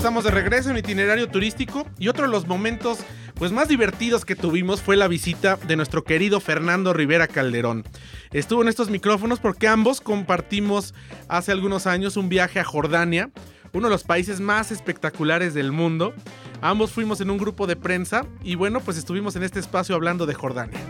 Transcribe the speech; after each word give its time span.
estamos 0.00 0.24
de 0.24 0.30
regreso 0.30 0.70
en 0.70 0.78
itinerario 0.78 1.28
turístico 1.28 1.86
y 1.98 2.08
otro 2.08 2.24
de 2.24 2.30
los 2.30 2.46
momentos 2.46 3.00
pues 3.34 3.52
más 3.52 3.68
divertidos 3.68 4.24
que 4.24 4.34
tuvimos 4.34 4.80
fue 4.80 4.96
la 4.96 5.08
visita 5.08 5.56
de 5.56 5.76
nuestro 5.76 6.04
querido 6.04 6.40
Fernando 6.40 6.94
Rivera 6.94 7.28
Calderón. 7.28 7.84
Estuvo 8.32 8.62
en 8.62 8.68
estos 8.68 8.88
micrófonos 8.88 9.40
porque 9.40 9.68
ambos 9.68 10.00
compartimos 10.00 10.94
hace 11.28 11.52
algunos 11.52 11.86
años 11.86 12.16
un 12.16 12.30
viaje 12.30 12.60
a 12.60 12.64
Jordania, 12.64 13.28
uno 13.74 13.88
de 13.88 13.92
los 13.92 14.04
países 14.04 14.40
más 14.40 14.72
espectaculares 14.72 15.52
del 15.52 15.70
mundo. 15.70 16.14
Ambos 16.62 16.92
fuimos 16.92 17.20
en 17.20 17.30
un 17.30 17.36
grupo 17.36 17.66
de 17.66 17.76
prensa 17.76 18.24
y 18.42 18.54
bueno, 18.54 18.80
pues 18.80 18.96
estuvimos 18.96 19.36
en 19.36 19.42
este 19.42 19.60
espacio 19.60 19.94
hablando 19.94 20.24
de 20.24 20.32
Jordania. 20.32 20.80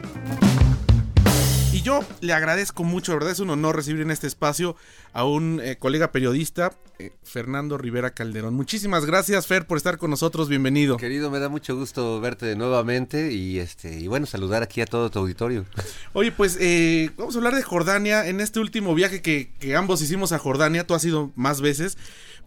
Y 1.81 1.83
yo 1.83 2.05
le 2.21 2.35
agradezco 2.35 2.85
mucho, 2.85 3.15
verdad 3.15 3.31
es 3.31 3.39
un 3.39 3.49
honor 3.49 3.75
recibir 3.75 4.03
en 4.03 4.11
este 4.11 4.27
espacio 4.27 4.77
a 5.15 5.25
un 5.25 5.63
eh, 5.65 5.77
colega 5.79 6.13
periodista, 6.13 6.75
eh, 6.99 7.11
Fernando 7.23 7.79
Rivera 7.79 8.11
Calderón. 8.11 8.53
Muchísimas 8.53 9.07
gracias, 9.07 9.47
Fer, 9.47 9.67
por 9.67 9.79
estar 9.79 9.97
con 9.97 10.11
nosotros. 10.11 10.51
Bienvenido. 10.51 10.99
Querido, 10.99 11.31
me 11.31 11.39
da 11.39 11.49
mucho 11.49 11.75
gusto 11.75 12.21
verte 12.21 12.55
nuevamente 12.55 13.33
y 13.33 13.61
este 13.61 13.99
y 13.99 14.09
bueno, 14.09 14.27
saludar 14.27 14.63
aquí 14.63 14.83
a 14.83 14.85
todo 14.85 15.11
tu 15.11 15.21
auditorio. 15.21 15.65
Oye, 16.13 16.33
pues 16.33 16.59
eh, 16.61 17.13
vamos 17.17 17.35
a 17.35 17.39
hablar 17.39 17.55
de 17.55 17.63
Jordania. 17.63 18.27
En 18.27 18.43
este 18.43 18.61
último 18.61 18.95
viaje 18.95 19.23
que, 19.23 19.51
que 19.59 19.75
ambos 19.75 20.03
hicimos 20.03 20.33
a 20.33 20.39
Jordania, 20.39 20.87
tú 20.87 20.93
has 20.93 21.05
ido 21.07 21.31
más 21.35 21.63
veces. 21.63 21.97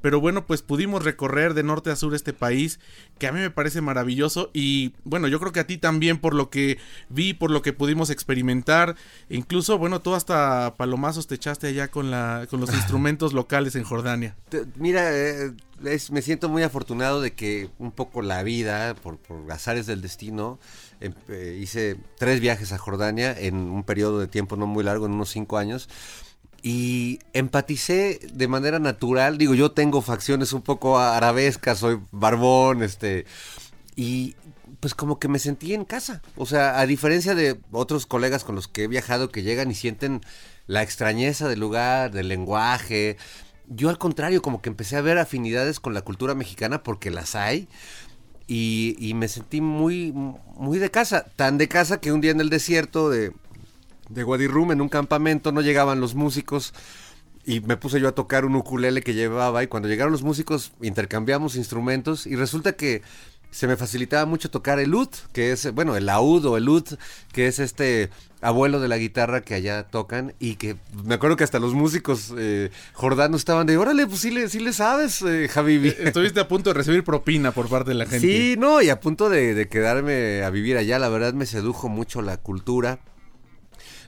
Pero 0.03 0.20
bueno, 0.20 0.45
pues 0.45 0.62
pudimos 0.62 1.05
recorrer 1.05 1.53
de 1.53 1.63
norte 1.63 1.89
a 1.89 1.95
sur 1.95 2.13
este 2.13 2.34
país, 2.34 2.81
que 3.20 3.27
a 3.27 3.31
mí 3.31 3.39
me 3.39 3.49
parece 3.49 3.80
maravilloso. 3.80 4.52
Y 4.53 4.91
bueno, 5.05 5.29
yo 5.29 5.39
creo 5.39 5.53
que 5.53 5.62
a 5.62 5.66
ti 5.66 5.77
también, 5.77 6.20
por 6.20 6.35
lo 6.35 6.49
que 6.49 6.77
vi, 7.07 7.34
por 7.34 7.49
lo 7.49 7.62
que 7.62 7.71
pudimos 7.71 8.09
experimentar. 8.09 8.98
Incluso, 9.29 9.77
bueno, 9.77 10.02
tú 10.02 10.13
hasta 10.13 10.76
palomazos 10.76 11.27
te 11.27 11.35
echaste 11.35 11.67
allá 11.67 11.88
con, 11.88 12.12
la, 12.12 12.48
con 12.49 12.59
los 12.59 12.73
instrumentos 12.73 13.31
locales 13.31 13.77
en 13.77 13.85
Jordania. 13.85 14.35
Mira, 14.76 15.07
eh, 15.17 15.53
me 16.12 16.21
siento 16.21 16.49
muy 16.49 16.63
afortunado 16.63 17.21
de 17.21 17.32
que 17.32 17.70
un 17.79 17.93
poco 17.93 18.21
la 18.21 18.43
vida, 18.43 18.95
por, 18.95 19.20
por 19.20 19.49
azares 19.54 19.85
del 19.85 20.01
destino, 20.01 20.60
em, 20.99 21.13
eh, 21.29 21.57
hice 21.62 21.95
tres 22.17 22.41
viajes 22.41 22.73
a 22.73 22.77
Jordania 22.77 23.34
en 23.40 23.55
un 23.55 23.85
periodo 23.85 24.20
de 24.20 24.27
tiempo 24.27 24.57
no 24.57 24.67
muy 24.67 24.84
largo, 24.84 25.05
en 25.05 25.13
unos 25.13 25.29
cinco 25.29 25.57
años 25.57 25.88
y 26.64 27.20
empaticé 27.34 28.20
de 28.34 28.48
manera 28.48 28.80
natural. 28.80 29.38
Digo, 29.38 29.54
yo 29.54 29.72
tengo 29.72 30.02
facciones 30.02 30.54
un 30.54 30.62
poco 30.62 30.98
arabescas, 30.98 31.80
soy 31.80 32.00
barbón, 32.12 32.82
este, 32.82 33.26
y 33.98 34.36
pues 34.80 34.96
como 34.96 35.20
que 35.20 35.28
me 35.28 35.40
sentí 35.40 35.74
en 35.74 35.84
casa. 35.84 36.22
O 36.38 36.46
sea, 36.46 36.80
a 36.80 36.86
diferencia 36.86 37.36
de 37.36 37.60
otros 37.72 38.06
colegas 38.06 38.46
con 38.46 38.56
los 38.56 38.70
que 38.70 38.86
he 38.86 38.88
viajado 38.88 39.30
que 39.30 39.44
llegan 39.44 39.70
y 39.70 39.76
sienten 39.76 40.22
la 40.66 40.82
extrañeza 40.82 41.50
del 41.50 41.60
lugar, 41.60 42.12
del 42.12 42.30
lenguaje, 42.30 43.18
yo 43.68 43.90
al 43.90 43.98
contrario, 43.98 44.41
como 44.41 44.62
que 44.62 44.70
empecé 44.70 44.96
a 44.96 45.02
ver 45.02 45.18
afinidades 45.18 45.82
con 45.82 45.94
la 45.94 46.02
cultura 46.02 46.34
mexicana 46.34 46.82
porque 46.82 47.12
las 47.12 47.36
hay. 47.36 47.68
Y, 48.48 48.96
y 49.00 49.14
me 49.14 49.28
sentí 49.28 49.62
muy, 49.62 50.12
muy 50.12 50.78
de 50.80 50.91
casa, 50.91 51.26
tan 51.36 51.58
de 51.58 51.68
casa 51.68 52.00
que 52.00 52.12
un 52.12 52.22
día 52.22 52.32
en 52.32 52.41
el 52.41 52.50
desierto 52.50 53.10
de, 53.10 53.32
de 54.14 54.24
Guadirrum 54.24 54.72
en 54.72 54.82
un 54.82 54.90
campamento, 54.90 55.52
no 55.52 55.62
llegaban 55.62 56.00
los 56.00 56.16
músicos 56.16 56.74
y 57.46 57.60
me 57.62 57.78
puse 57.78 58.00
yo 58.00 58.08
a 58.08 58.14
tocar 58.14 58.46
un 58.46 58.56
ukulele 58.56 59.02
que 59.02 59.14
llevaba 59.14 59.64
y 59.64 59.68
cuando 59.68 59.90
llegaron 59.90 60.12
los 60.12 60.24
músicos 60.24 60.72
intercambiamos 60.82 61.56
instrumentos 61.56 62.26
y 62.26 62.36
resulta 62.36 62.74
que 62.74 63.02
se 63.54 63.68
me 63.68 63.78
facilitaba 63.78 64.25
mucho 64.25 64.50
tocar 64.50 64.80
el 64.80 64.96
ut, 64.96 65.14
que 65.31 65.52
es, 65.52 65.72
bueno, 65.74 65.96
el 65.96 66.08
laúd 66.08 66.44
o 66.46 66.58
el 66.58 66.68
ut, 66.68 66.94
que 67.31 67.46
es 67.47 67.59
este 67.59 68.09
abuelo 68.41 68.80
de 68.80 68.88
la 68.88 68.97
guitarra 68.97 69.41
que 69.41 69.53
allá 69.53 69.84
tocan 69.84 70.34
y 70.40 70.56
que 70.56 70.75
me 71.06 71.14
acuerdo 71.14 71.38
que 71.38 71.44
hasta 71.44 71.59
los 71.59 71.74
músicos 71.74 72.34
eh, 72.36 72.72
jordanos 72.94 73.41
estaban 73.41 73.68
de, 73.68 73.78
órale, 73.78 74.08
pues 74.08 74.22
sí 74.22 74.31
le, 74.31 74.50
sí 74.50 74.59
le 74.59 74.74
sabes, 74.74 75.22
eh, 75.22 75.47
Javi. 75.47 75.88
Eh, 75.88 75.97
estuviste 76.00 76.40
a 76.40 76.47
punto 76.47 76.72
de 76.72 76.74
recibir 76.74 77.03
propina 77.03 77.52
por 77.52 77.69
parte 77.69 77.91
de 77.91 77.96
la 77.96 78.06
gente. 78.06 78.28
Sí, 78.28 78.56
no, 78.58 78.81
y 78.81 78.90
a 78.90 79.00
punto 79.00 79.30
de, 79.30 79.53
de 79.53 79.69
quedarme 79.69 80.44
a 80.44 80.50
vivir 80.50 80.75
allá, 80.78 80.97
la 80.97 81.09
verdad 81.09 81.34
me 81.34 81.46
sedujo 81.46 81.90
mucho 81.90 82.23
la 82.23 82.38
cultura 82.38 83.00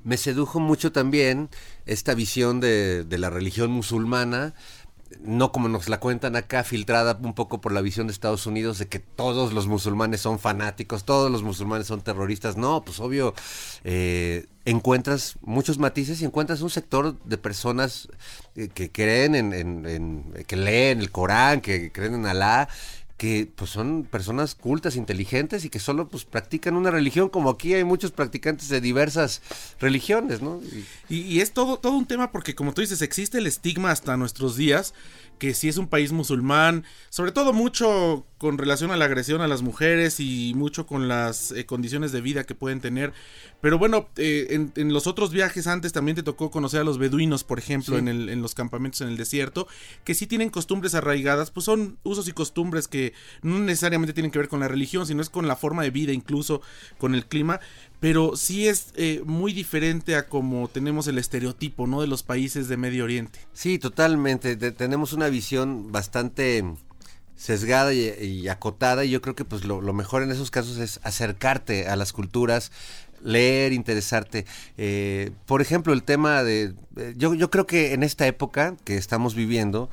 me 0.05 0.17
sedujo 0.17 0.59
mucho 0.59 0.91
también 0.91 1.49
esta 1.87 2.13
visión 2.13 2.59
de, 2.61 3.05
la 3.09 3.31
religión 3.31 3.71
musulmana, 3.71 4.53
no 5.19 5.51
como 5.51 5.67
nos 5.67 5.89
la 5.89 5.99
cuentan 5.99 6.35
acá, 6.35 6.63
filtrada 6.63 7.17
un 7.23 7.33
poco 7.33 7.59
por 7.59 7.71
la 7.71 7.81
visión 7.81 8.05
de 8.05 8.13
Estados 8.13 8.45
Unidos 8.45 8.77
de 8.77 8.87
que 8.87 8.99
todos 8.99 9.51
los 9.51 9.65
musulmanes 9.67 10.21
son 10.21 10.37
fanáticos, 10.37 11.05
todos 11.05 11.31
los 11.31 11.41
musulmanes 11.41 11.87
son 11.87 12.01
terroristas. 12.01 12.55
No, 12.55 12.83
pues 12.85 12.99
obvio, 12.99 13.33
eh, 13.83 14.45
encuentras 14.65 15.37
muchos 15.41 15.79
matices 15.79 16.21
y 16.21 16.25
encuentras 16.25 16.61
un 16.61 16.69
sector 16.69 17.19
de 17.23 17.37
personas 17.39 18.07
eh, 18.55 18.69
que 18.71 18.91
creen 18.91 19.33
en, 19.33 19.53
en, 19.53 20.33
que 20.45 20.55
leen 20.55 20.99
el 20.99 21.09
Corán, 21.09 21.61
que 21.61 21.91
creen 21.91 22.13
en 22.13 22.27
Alá 22.27 22.69
que 23.17 23.49
pues 23.55 23.71
son 23.71 24.03
personas 24.03 24.55
cultas, 24.55 24.97
inteligentes 24.97 25.63
y 25.63 25.69
que 25.69 25.79
solo 25.79 26.09
pues 26.09 26.25
practican 26.25 26.75
una 26.75 26.91
religión, 26.91 27.29
como 27.29 27.49
aquí 27.49 27.73
hay 27.73 27.85
muchos 27.85 28.11
practicantes 28.11 28.67
de 28.67 28.81
diversas 28.81 29.41
religiones, 29.79 30.41
¿no? 30.41 30.59
Y, 31.07 31.39
es 31.39 31.53
todo, 31.53 31.77
todo 31.77 31.93
un 31.93 32.07
tema 32.07 32.31
porque 32.31 32.55
como 32.55 32.73
tú 32.73 32.81
dices, 32.81 33.01
existe 33.01 33.37
el 33.37 33.47
estigma 33.47 33.91
hasta 33.91 34.17
nuestros 34.17 34.57
días 34.57 34.93
que 35.37 35.53
si 35.53 35.69
es 35.69 35.77
un 35.77 35.87
país 35.87 36.11
musulmán, 36.11 36.83
sobre 37.09 37.31
todo 37.31 37.53
mucho 37.53 38.25
con 38.37 38.57
relación 38.57 38.91
a 38.91 38.97
la 38.97 39.05
agresión 39.05 39.41
a 39.41 39.47
las 39.47 39.61
mujeres 39.61 40.19
y 40.19 40.53
mucho 40.55 40.85
con 40.85 41.07
las 41.07 41.51
eh, 41.51 41.65
condiciones 41.65 42.11
de 42.11 42.21
vida 42.21 42.43
que 42.43 42.53
pueden 42.53 42.81
tener. 42.81 43.13
Pero 43.61 43.79
bueno, 43.79 44.09
eh, 44.17 44.69
en, 44.75 44.93
los 44.93 45.07
otros 45.07 45.31
viajes 45.31 45.67
antes 45.67 45.93
también 45.93 46.15
te 46.15 46.23
tocó 46.23 46.51
conocer 46.51 46.81
a 46.81 46.83
los 46.83 46.97
beduinos, 46.97 47.43
por 47.43 47.59
ejemplo, 47.59 47.97
en, 47.97 48.07
el, 48.07 48.29
en 48.29 48.41
los 48.41 48.53
campamentos 48.53 49.01
en 49.01 49.07
el 49.07 49.17
desierto, 49.17 49.67
que 50.03 50.13
sí 50.13 50.27
tienen 50.27 50.49
costumbres 50.49 50.93
arraigadas, 50.95 51.49
pues 51.51 51.65
son 51.65 51.97
usos 52.03 52.27
y 52.27 52.33
costumbres 52.33 52.87
que 52.87 53.13
no 53.41 53.57
necesariamente 53.59 54.13
tienen 54.13 54.31
que 54.31 54.39
ver 54.39 54.49
con 54.49 54.59
la 54.59 54.67
religión, 54.67 55.07
sino 55.07 55.21
es 55.21 55.29
con 55.29 55.47
la 55.47 55.55
forma 55.55 55.83
de 55.83 55.91
vida, 55.91 56.11
incluso 56.11 56.61
con 56.97 57.15
el 57.15 57.25
clima 57.25 57.59
pero 57.99 58.35
sí 58.35 58.67
es 58.67 58.87
eh, 58.95 59.21
muy 59.25 59.53
diferente 59.53 60.15
a 60.15 60.27
como 60.27 60.67
tenemos 60.67 61.07
el 61.07 61.17
estereotipo, 61.17 61.87
¿no? 61.87 62.01
De 62.01 62.07
los 62.07 62.23
países 62.23 62.67
de 62.67 62.77
Medio 62.77 63.03
Oriente. 63.03 63.39
Sí, 63.53 63.79
totalmente. 63.79 64.55
tenemos 64.71 65.13
una 65.13 65.29
visión 65.29 65.91
bastante 65.91 66.63
sesgada 67.35 67.93
y, 67.93 68.47
acotada 68.47 69.05
y 69.05 69.09
yo 69.09 69.21
creo 69.21 69.35
que 69.35 69.45
pues 69.45 69.65
lo, 69.65 69.81
mejor 69.93 70.23
en 70.23 70.31
esos 70.31 70.51
casos 70.51 70.77
es 70.77 70.99
acercarte 71.03 71.87
a 71.87 71.95
las 71.95 72.13
culturas, 72.13 72.71
leer, 73.23 73.73
interesarte. 73.73 74.45
Eh, 74.77 75.31
por 75.45 75.61
ejemplo, 75.61 75.93
el 75.93 76.03
tema 76.03 76.43
de... 76.43 76.73
Eh, 76.95 77.13
yo, 77.17 77.33
yo 77.33 77.49
creo 77.49 77.67
que 77.67 77.93
en 77.93 78.03
esta 78.03 78.25
época 78.27 78.75
que 78.83 78.97
estamos 78.97 79.35
viviendo, 79.35 79.89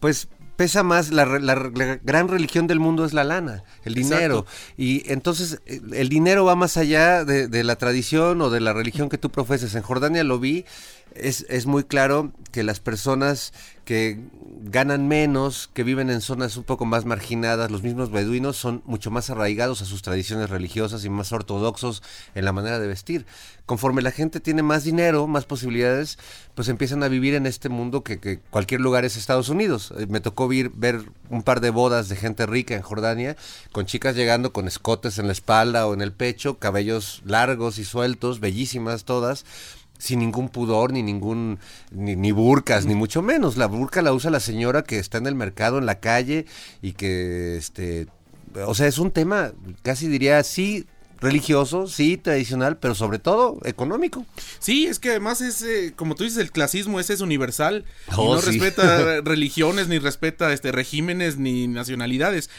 pues 0.00 0.28
pesa 0.56 0.82
más, 0.82 1.10
la, 1.10 1.24
gran 1.24 2.28
religión 2.28 2.66
del 2.66 2.80
mundo 2.80 3.04
es 3.04 3.12
la 3.12 3.24
lana, 3.24 3.64
el 3.84 3.94
dinero. 3.94 4.46
Y 4.76 5.10
entonces 5.12 5.60
eh, 5.66 5.80
el 5.92 6.08
dinero 6.08 6.44
va 6.44 6.56
más 6.56 6.76
allá 6.76 7.24
de, 7.24 7.48
de, 7.48 7.64
la 7.64 7.76
tradición 7.76 8.40
o 8.40 8.50
de 8.50 8.60
la 8.60 8.72
religión 8.72 9.08
que 9.08 9.18
tú 9.18 9.30
profeses. 9.30 9.74
En 9.74 9.82
Jordania 9.82 10.24
lo 10.24 10.38
vi 10.38 10.64
es, 11.14 11.46
es 11.48 11.66
muy 11.66 11.84
claro 11.84 12.32
que 12.50 12.62
las 12.62 12.80
personas 12.80 13.52
que 13.84 14.18
ganan 14.66 15.08
menos, 15.08 15.68
que 15.74 15.82
viven 15.84 16.08
en 16.08 16.20
zonas 16.20 16.56
un 16.56 16.64
poco 16.64 16.84
más 16.86 17.04
marginadas, 17.04 17.70
los 17.70 17.82
mismos 17.82 18.10
beduinos 18.10 18.56
son 18.56 18.82
mucho 18.86 19.10
más 19.10 19.28
arraigados 19.28 19.82
a 19.82 19.84
sus 19.84 20.02
tradiciones 20.02 20.50
religiosas 20.50 21.04
y 21.04 21.10
más 21.10 21.32
ortodoxos 21.32 22.02
en 22.34 22.44
la 22.44 22.52
manera 22.52 22.78
de 22.78 22.86
vestir. 22.86 23.26
Conforme 23.66 24.02
la 24.02 24.10
gente 24.10 24.40
tiene 24.40 24.62
más 24.62 24.84
dinero, 24.84 25.26
más 25.26 25.44
posibilidades, 25.44 26.18
pues 26.54 26.68
empiezan 26.68 27.02
a 27.02 27.08
vivir 27.08 27.34
en 27.34 27.46
este 27.46 27.68
mundo 27.68 28.02
que, 28.02 28.38
cualquier 28.50 28.80
lugar 28.80 29.04
es 29.04 29.16
Estados 29.16 29.48
Unidos. 29.48 29.92
Eh, 29.98 30.06
me 30.08 30.20
tocó 30.20 30.48
ver 30.48 31.02
un 31.30 31.42
par 31.42 31.60
de 31.60 31.70
bodas 31.70 32.08
de 32.08 32.16
gente 32.16 32.46
rica 32.46 32.74
en 32.74 32.82
Jordania, 32.82 33.36
con 33.72 33.86
chicas 33.86 34.16
llegando 34.16 34.52
con 34.52 34.68
escotes 34.68 35.18
en 35.18 35.26
la 35.26 35.32
espalda 35.32 35.86
o 35.86 35.94
en 35.94 36.00
el 36.00 36.12
pecho, 36.12 36.58
cabellos 36.58 37.22
largos 37.26 37.78
y 37.78 37.84
sueltos, 37.84 38.40
bellísimas 38.40 39.04
todas 39.04 39.44
sin 40.04 40.18
ningún 40.18 40.50
pudor, 40.50 40.92
ni 40.92 41.02
ningún, 41.02 41.58
ni, 41.90 42.14
ni, 42.14 42.30
burcas, 42.30 42.84
ni 42.84 42.94
mucho 42.94 43.22
menos. 43.22 43.56
La 43.56 43.66
burca 43.66 44.02
la 44.02 44.12
usa 44.12 44.30
la 44.30 44.40
señora 44.40 44.84
que 44.84 44.98
está 44.98 45.16
en 45.16 45.26
el 45.26 45.34
mercado, 45.34 45.78
en 45.78 45.86
la 45.86 45.98
calle, 45.98 46.44
y 46.82 46.92
que, 46.92 47.56
este, 47.56 48.06
o 48.66 48.74
sea, 48.74 48.86
es 48.86 48.98
un 48.98 49.10
tema, 49.10 49.52
casi 49.82 50.06
diría, 50.08 50.42
sí, 50.44 50.86
religioso, 51.20 51.86
sí, 51.86 52.18
tradicional, 52.18 52.76
pero 52.76 52.94
sobre 52.94 53.18
todo 53.18 53.58
económico. 53.64 54.26
Sí, 54.58 54.84
es 54.84 54.98
que 54.98 55.10
además 55.10 55.40
es, 55.40 55.62
eh, 55.62 55.94
como 55.96 56.16
tú 56.16 56.24
dices, 56.24 56.38
el 56.38 56.52
clasismo 56.52 57.00
ese 57.00 57.14
es 57.14 57.22
universal. 57.22 57.86
Oh, 58.14 58.34
no 58.34 58.42
respeta 58.42 59.20
religiones, 59.24 59.88
ni 59.88 59.98
respeta 59.98 60.52
este 60.52 60.70
regímenes, 60.70 61.38
ni 61.38 61.66
nacionalidades. 61.66 62.50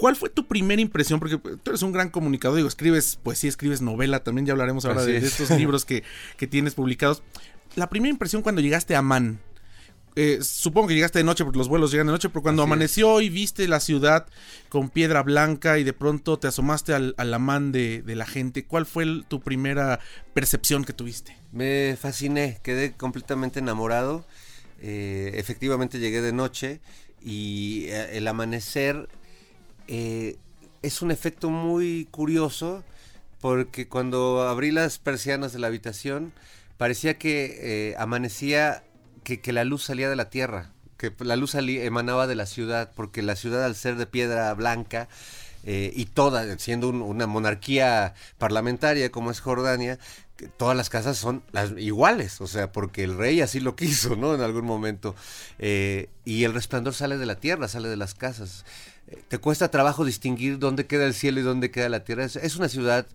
¿Cuál 0.00 0.16
fue 0.16 0.30
tu 0.30 0.46
primera 0.46 0.80
impresión? 0.80 1.20
Porque 1.20 1.36
tú 1.36 1.70
eres 1.70 1.82
un 1.82 1.92
gran 1.92 2.08
comunicador, 2.08 2.56
digo, 2.56 2.68
escribes 2.68 3.16
poesía, 3.16 3.50
escribes 3.50 3.82
novela, 3.82 4.24
también 4.24 4.46
ya 4.46 4.52
hablaremos 4.54 4.86
ahora 4.86 5.04
de, 5.04 5.18
estos 5.18 5.50
libros 5.50 5.84
que, 5.84 6.02
tienes 6.48 6.72
publicados. 6.74 7.22
La 7.76 7.90
primera 7.90 8.08
impresión 8.08 8.40
cuando 8.40 8.62
llegaste 8.62 8.94
a 8.94 9.00
Amán, 9.00 9.40
eh, 10.16 10.38
supongo 10.40 10.88
que 10.88 10.94
llegaste 10.94 11.18
de 11.18 11.24
noche 11.24 11.44
porque 11.44 11.58
los 11.58 11.68
vuelos 11.68 11.90
llegan 11.90 12.06
de 12.06 12.14
noche, 12.14 12.30
pero 12.30 12.40
cuando 12.40 12.62
amaneció 12.62 13.20
y 13.20 13.28
viste 13.28 13.68
la 13.68 13.78
ciudad 13.78 14.26
con 14.70 14.88
piedra 14.88 15.22
blanca 15.22 15.78
y 15.78 15.84
de 15.84 15.92
pronto 15.92 16.38
te 16.38 16.48
asomaste 16.48 16.94
al, 16.94 17.14
al 17.18 17.34
Amán 17.34 17.70
de, 17.70 18.02
la 18.06 18.24
gente, 18.24 18.64
¿cuál 18.64 18.86
fue 18.86 19.04
tu 19.28 19.40
primera 19.40 20.00
percepción 20.32 20.86
que 20.86 20.94
tuviste? 20.94 21.36
Me 21.52 21.98
fasciné, 22.00 22.58
quedé 22.62 22.92
completamente 22.92 23.58
enamorado. 23.58 24.24
Eh, 24.80 25.32
efectivamente 25.34 25.98
llegué 25.98 26.22
de 26.22 26.32
noche 26.32 26.80
y 27.22 27.84
eh, 27.88 28.16
el 28.16 28.26
amanecer 28.28 29.10
eh, 29.88 30.36
es 30.82 31.02
un 31.02 31.10
efecto 31.10 31.50
muy 31.50 32.08
curioso 32.10 32.84
porque 33.40 33.88
cuando 33.88 34.48
abrí 34.48 34.70
las 34.70 34.98
persianas 34.98 35.52
de 35.52 35.58
la 35.58 35.68
habitación 35.68 36.32
parecía 36.76 37.18
que 37.18 37.90
eh, 37.90 37.94
amanecía, 37.98 38.82
que, 39.24 39.40
que, 39.40 39.52
la 39.52 39.64
luz 39.64 39.84
salía 39.84 40.08
de 40.08 40.16
la 40.16 40.30
tierra, 40.30 40.70
que 40.96 41.12
la 41.20 41.36
luz 41.36 41.54
emanaba 41.54 42.26
de 42.26 42.34
la 42.34 42.46
ciudad, 42.46 42.92
porque 42.94 43.22
la 43.22 43.36
ciudad 43.36 43.64
al 43.64 43.74
ser 43.74 43.96
de 43.96 44.06
piedra 44.06 44.52
blanca 44.54 45.08
eh, 45.64 45.92
y 45.94 46.06
toda, 46.06 46.58
siendo 46.58 46.88
un, 46.88 47.02
una 47.02 47.26
monarquía 47.26 48.14
parlamentaria 48.38 49.10
como 49.10 49.30
es 49.30 49.40
Jordania, 49.40 49.98
todas 50.56 50.76
las 50.76 50.88
casas 50.88 51.18
son 51.18 51.42
iguales, 51.76 52.40
o 52.40 52.46
sea, 52.46 52.72
porque 52.72 53.04
el 53.04 53.18
rey 53.18 53.42
así 53.42 53.60
lo 53.60 53.76
quiso, 53.76 54.16
¿no? 54.16 54.34
En 54.34 54.40
algún 54.40 54.64
momento. 54.64 55.14
Y 55.58 56.44
el 56.44 56.54
resplandor 56.54 56.94
sale 56.94 57.18
de 57.18 57.26
la 57.26 57.36
tierra, 57.36 57.68
sale 57.68 57.88
de 57.88 57.96
las 57.96 58.14
casas. 58.14 58.64
Te 59.28 59.38
cuesta 59.38 59.70
trabajo 59.70 60.04
distinguir 60.04 60.58
dónde 60.58 60.86
queda 60.86 61.06
el 61.06 61.14
cielo 61.14 61.40
y 61.40 61.42
dónde 61.42 61.70
queda 61.70 61.88
la 61.88 62.04
tierra. 62.04 62.24
Es, 62.24 62.36
es, 62.36 62.56
una 62.56 62.68
ciudad 62.68 63.06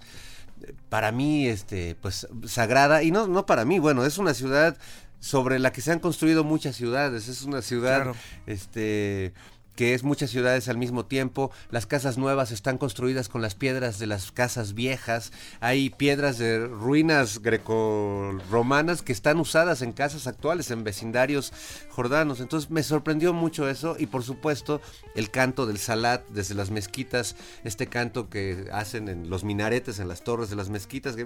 para 0.90 1.12
mí, 1.12 1.48
este, 1.48 1.96
pues, 2.02 2.28
sagrada, 2.46 3.04
y 3.04 3.12
no, 3.12 3.28
no 3.28 3.46
para 3.46 3.66
mí, 3.66 3.80
bueno, 3.80 4.06
es 4.06 4.18
una 4.18 4.34
ciudad 4.34 4.78
sobre 5.20 5.60
la 5.60 5.72
que 5.72 5.82
se 5.82 5.92
han 5.92 6.00
construido 6.00 6.44
muchas 6.44 6.76
ciudades, 6.76 7.28
es 7.28 7.42
una 7.44 7.62
ciudad, 7.62 8.04
claro. 8.04 8.16
este 8.46 9.34
que 9.76 9.94
es 9.94 10.04
muchas 10.04 10.30
ciudades 10.30 10.70
al 10.70 10.78
mismo 10.78 11.06
tiempo. 11.06 11.52
Las 11.70 11.86
casas 11.86 12.18
nuevas 12.18 12.52
están 12.52 12.78
construidas 12.78 13.30
con 13.30 13.42
las 13.42 13.56
piedras 13.56 14.00
de 14.00 14.08
las 14.08 14.32
casas 14.32 14.74
viejas. 14.74 15.32
Hay 15.60 15.90
piedras 15.90 16.38
de 16.38 16.66
ruinas 16.68 17.42
greco-romanas 17.42 19.02
que 19.02 19.12
están 19.12 19.40
usadas 19.40 19.82
en 19.82 19.92
casas 19.92 20.28
actuales, 20.28 20.72
en 20.72 20.84
vecindarios 20.84 21.52
jordanos. 21.90 22.40
Entonces 22.40 22.70
me 22.70 22.84
sorprendió 22.84 23.34
mucho 23.34 23.70
eso 23.70 23.96
y 24.00 24.06
por 24.08 24.24
supuesto 24.24 24.82
el 25.16 25.30
canto 25.30 25.66
del 25.66 25.78
salat 25.78 26.26
desde 26.30 26.56
las 26.56 26.72
mezquitas, 26.72 27.36
este 27.64 27.88
canto 27.88 28.30
que 28.30 28.70
hacen 28.72 29.10
en 29.10 29.30
los 29.30 29.44
minaretes, 29.44 30.00
en 30.00 30.08
las 30.08 30.24
torres 30.24 30.50
de 30.50 30.56
las 30.56 30.70
mezquitas. 30.70 31.16
Que... 31.16 31.26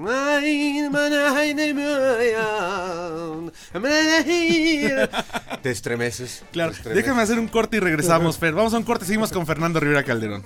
Te 5.62 5.72
estremeces. 5.72 6.44
Claro, 6.52 6.72
te 6.72 6.78
estremeces. 6.78 7.04
déjame 7.04 7.22
hacer 7.22 7.40
un 7.40 7.48
corte 7.48 7.78
y 7.78 7.80
regresamos. 7.80 8.39
Fer. 8.40 8.54
Vamos 8.54 8.74
a 8.74 8.78
un 8.78 8.84
corte, 8.84 9.06
seguimos 9.06 9.32
con 9.32 9.46
Fernando 9.46 9.80
Rivera 9.80 10.04
Calderón. 10.04 10.44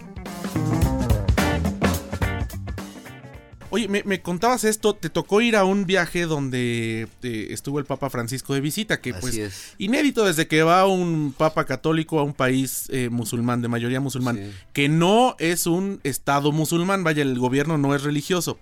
Oye, 3.69 3.87
me, 3.87 4.03
me, 4.03 4.21
contabas 4.21 4.65
esto, 4.65 4.93
te 4.93 5.09
tocó 5.09 5.41
ir 5.41 5.55
a 5.55 5.65
un 5.65 5.87
viaje 5.87 6.27
donde 6.27 7.07
eh, 7.23 7.47
estuvo 7.49 7.79
el 7.79 7.85
Papa 7.85 8.11
Francisco 8.11 8.53
de 8.53 8.61
visita, 8.61 9.01
que 9.01 9.09
Así 9.11 9.19
pues 9.19 9.35
es. 9.35 9.73
inédito 9.79 10.25
desde 10.25 10.47
que 10.47 10.61
va 10.61 10.85
un 10.85 11.33
Papa 11.35 11.65
católico 11.65 12.19
a 12.19 12.23
un 12.23 12.33
país 12.35 12.87
eh, 12.91 13.09
musulmán, 13.09 13.63
de 13.63 13.69
mayoría 13.69 13.99
musulmán, 13.99 14.35
Sí. 14.37 14.51
que 14.73 14.89
no 14.89 15.35
es 15.39 15.65
un 15.65 15.99
estado 16.03 16.51
musulmán, 16.51 17.03
vaya, 17.03 17.23
el 17.23 17.39
gobierno 17.39 17.79
no 17.79 17.95
es 17.95 18.03
religioso. 18.03 18.59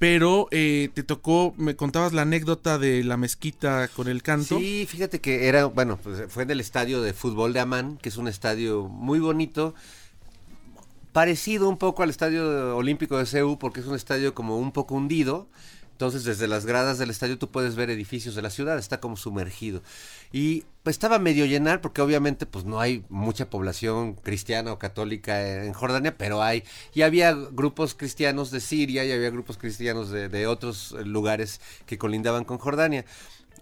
Pero 0.00 0.48
eh, 0.50 0.88
te 0.94 1.02
tocó, 1.02 1.52
me 1.58 1.76
contabas 1.76 2.14
la 2.14 2.22
anécdota 2.22 2.78
de 2.78 3.04
la 3.04 3.18
mezquita 3.18 3.86
con 3.88 4.08
el 4.08 4.22
canto. 4.22 4.58
Sí, 4.58 4.86
fíjate 4.88 5.20
que 5.20 5.46
era, 5.46 5.66
bueno, 5.66 5.98
pues 6.02 6.22
fue 6.32 6.44
en 6.44 6.50
el 6.50 6.58
estadio 6.58 7.02
de 7.02 7.12
fútbol 7.12 7.52
de 7.52 7.60
Amán, 7.60 7.98
que 7.98 8.08
es 8.08 8.16
un 8.16 8.26
estadio 8.26 8.88
muy 8.88 9.18
bonito, 9.18 9.74
parecido 11.12 11.68
un 11.68 11.76
poco 11.76 12.02
al 12.02 12.08
estadio 12.08 12.78
olímpico 12.78 13.18
de 13.18 13.26
Ceú, 13.26 13.58
porque 13.58 13.80
es 13.80 13.86
un 13.86 13.94
estadio 13.94 14.32
como 14.32 14.56
un 14.58 14.72
poco 14.72 14.94
hundido. 14.94 15.48
Entonces, 15.92 16.24
desde 16.24 16.48
las 16.48 16.64
gradas 16.64 16.96
del 16.96 17.10
estadio 17.10 17.36
tú 17.36 17.50
puedes 17.50 17.74
ver 17.74 17.90
edificios 17.90 18.34
de 18.34 18.40
la 18.40 18.48
ciudad, 18.48 18.78
está 18.78 19.00
como 19.00 19.18
sumergido. 19.18 19.82
Y 20.32 20.64
pues, 20.82 20.94
estaba 20.94 21.18
medio 21.18 21.44
llenar, 21.46 21.80
porque 21.80 22.00
obviamente 22.00 22.46
pues 22.46 22.64
no 22.64 22.80
hay 22.80 23.04
mucha 23.08 23.50
población 23.50 24.14
cristiana 24.14 24.72
o 24.72 24.78
católica 24.78 25.64
en 25.64 25.72
Jordania, 25.72 26.16
pero 26.16 26.42
hay. 26.42 26.64
Y 26.94 27.02
había 27.02 27.32
grupos 27.32 27.94
cristianos 27.94 28.50
de 28.50 28.60
Siria 28.60 29.04
y 29.04 29.12
había 29.12 29.30
grupos 29.30 29.58
cristianos 29.58 30.10
de, 30.10 30.46
otros 30.46 30.92
lugares 31.04 31.60
que 31.86 31.98
colindaban 31.98 32.44
con 32.44 32.58
Jordania. 32.58 33.04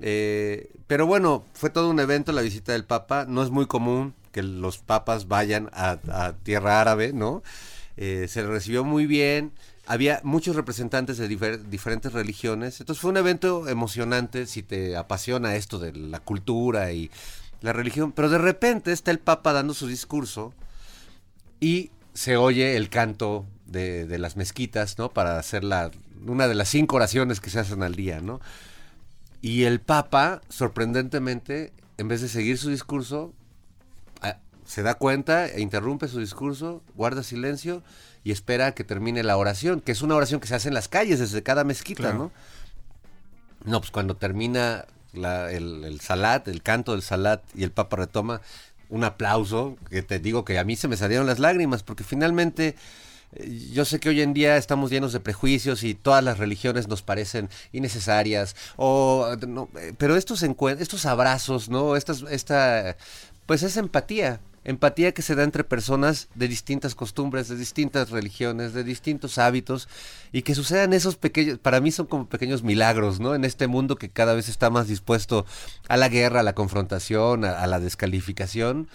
Eh, 0.01 0.71
pero 0.87 1.07
bueno, 1.07 1.45
fue 1.55 1.71
todo 1.71 1.91
un 1.91 2.01
evento 2.01 2.33
la 2.33 2.43
visita 2.43 2.73
del 2.73 2.85
Papa. 2.85 3.27
No 3.29 3.43
es 3.43 3.51
muy 3.51 3.67
común 3.67 4.15
que 4.33 4.43
los 4.43 4.79
papas 4.79 5.27
vayan 5.27 5.71
a, 5.73 6.35
tierra 6.45 6.81
árabe, 6.81 7.13
¿no? 7.13 7.43
Eh, 7.97 8.27
se 8.29 8.43
recibió 8.47 8.85
muy 8.85 9.07
bien. 9.07 9.53
Había 9.91 10.21
muchos 10.23 10.55
representantes 10.55 11.17
de 11.17 11.29
difer 11.29 11.71
diferentes 11.71 12.13
religiones. 12.13 12.79
Entonces 12.79 13.01
fue 13.01 13.11
un 13.11 13.17
evento 13.17 13.69
emocionante 13.69 14.47
si 14.47 14.63
te 14.63 14.97
apasiona 14.97 15.57
esto 15.57 15.79
de 15.79 15.93
la 15.93 16.21
cultura 16.21 16.93
y 16.93 17.11
la 17.63 17.73
religión. 17.73 18.13
Pero 18.13 18.29
de 18.29 18.37
repente 18.37 18.93
está 18.93 19.11
el 19.11 19.19
Papa 19.19 19.55
dando 19.55 19.73
su 19.73 19.87
discurso 19.87 20.53
y 21.59 21.91
se 22.13 22.37
oye 22.37 22.77
el 22.77 22.91
canto 22.91 23.47
de, 23.65 24.07
de 24.07 24.19
las 24.19 24.37
mezquitas, 24.37 24.99
¿no? 24.99 25.09
Para 25.09 25.39
hacer 25.39 25.65
la, 25.65 25.91
una 26.27 26.49
de 26.49 26.55
las 26.55 26.69
cinco 26.69 26.97
oraciones 26.97 27.41
que 27.41 27.49
se 27.49 27.59
hacen 27.59 27.83
al 27.83 27.95
día, 27.95 28.21
¿no? 28.21 28.41
Y 29.41 29.65
el 29.65 29.81
Papa, 29.81 30.43
sorprendentemente, 30.51 31.73
en 31.97 32.09
vez 32.09 32.21
de 32.21 32.29
seguir 32.29 32.59
su 32.59 32.69
discurso, 32.69 33.33
se 34.69 34.83
da 34.83 34.95
cuenta 34.95 35.47
e 35.49 35.63
interrumpe 35.63 36.09
su 36.09 36.21
discurso, 36.21 36.83
guarda 36.95 37.23
silencio 37.23 37.83
y 38.23 38.33
espera 38.33 38.67
a 38.67 38.73
que 38.73 38.85
termine 38.85 39.23
la 39.23 39.39
oración, 39.39 39.81
que 39.81 39.93
es 39.93 40.03
una 40.03 40.15
oración 40.15 40.41
que 40.41 40.47
se 40.47 40.55
hace 40.55 40.69
en 40.69 40.75
las 40.75 40.89
calles 40.89 41.19
desde 41.21 41.43
cada 41.43 41.65
mezquita, 41.65 42.03
Claro. 42.03 42.19
¿no? 42.19 42.33
No, 43.65 43.81
pues 43.81 43.91
cuando 43.91 44.15
termina 44.17 44.85
la- 45.15 45.51
el, 45.51 45.85
el 45.85 46.01
salat, 46.01 46.47
el 46.49 46.63
canto 46.63 46.93
del 46.93 47.01
salat 47.03 47.43
y 47.55 47.65
el 47.65 47.71
Papa 47.73 47.97
retoma, 47.97 48.41
un 48.91 49.05
aplauso, 49.05 49.77
que 49.91 50.03
te 50.03 50.19
digo 50.19 50.45
que 50.45 50.59
a 50.59 50.65
mí 50.65 50.77
se 50.77 50.87
me 50.89 50.97
salieron 50.97 51.27
las 51.27 51.39
lágrimas, 51.39 51.83
porque 51.83 52.05
finalmente 52.05 52.77
eh, 53.37 53.69
yo 53.73 53.85
sé 53.85 54.01
que 54.01 54.11
hoy 54.11 54.21
en 54.23 54.33
día 54.35 54.57
estamos 54.59 54.91
llenos 54.91 55.13
de 55.13 55.21
prejuicios 55.21 55.83
y 55.83 55.95
todas 55.95 56.23
las 56.23 56.39
religiones 56.39 56.89
nos 56.89 57.03
parecen 57.03 57.49
innecesarias, 57.73 58.55
o, 58.77 59.35
no, 59.47 59.69
eh, 59.79 59.93
pero 59.99 60.17
estos, 60.17 60.43
estos 60.43 61.07
abrazos, 61.07 61.69
¿no? 61.69 61.97
Estas, 61.97 62.23
esta, 62.31 62.97
pues 63.47 63.63
es 63.63 63.77
empatía, 63.77 64.41
empatía 64.69 65.13
que 65.13 65.23
se 65.23 65.35
da 65.35 65.45
entre 65.45 65.65
personas 65.65 66.29
de 66.35 66.47
distintas 66.47 66.95
costumbres, 66.95 67.49
de 67.49 67.57
distintas 67.57 68.11
religiones, 68.11 68.75
de 68.75 68.85
distintos 68.85 69.39
hábitos, 69.39 69.89
y 70.31 70.43
que 70.43 70.55
sucedan 70.55 70.93
esos 70.93 71.17
pequeños, 71.17 71.59
para 71.59 71.81
mí 71.81 71.91
son 71.91 72.07
como 72.07 72.29
pequeños 72.29 72.63
milagros, 72.63 73.19
¿no? 73.19 73.35
En 73.35 73.45
este 73.45 73.67
mundo 73.67 73.97
que 73.97 74.11
cada 74.11 74.35
vez 74.35 74.49
está 74.49 74.69
más 74.69 74.87
dispuesto 74.87 75.47
a 75.89 75.97
la 75.97 76.11
guerra, 76.11 76.41
a 76.41 76.43
la 76.43 76.55
confrontación, 76.55 77.47
a, 77.47 77.61
a 77.61 77.67
la 77.67 77.81
descalificación. 77.81 78.89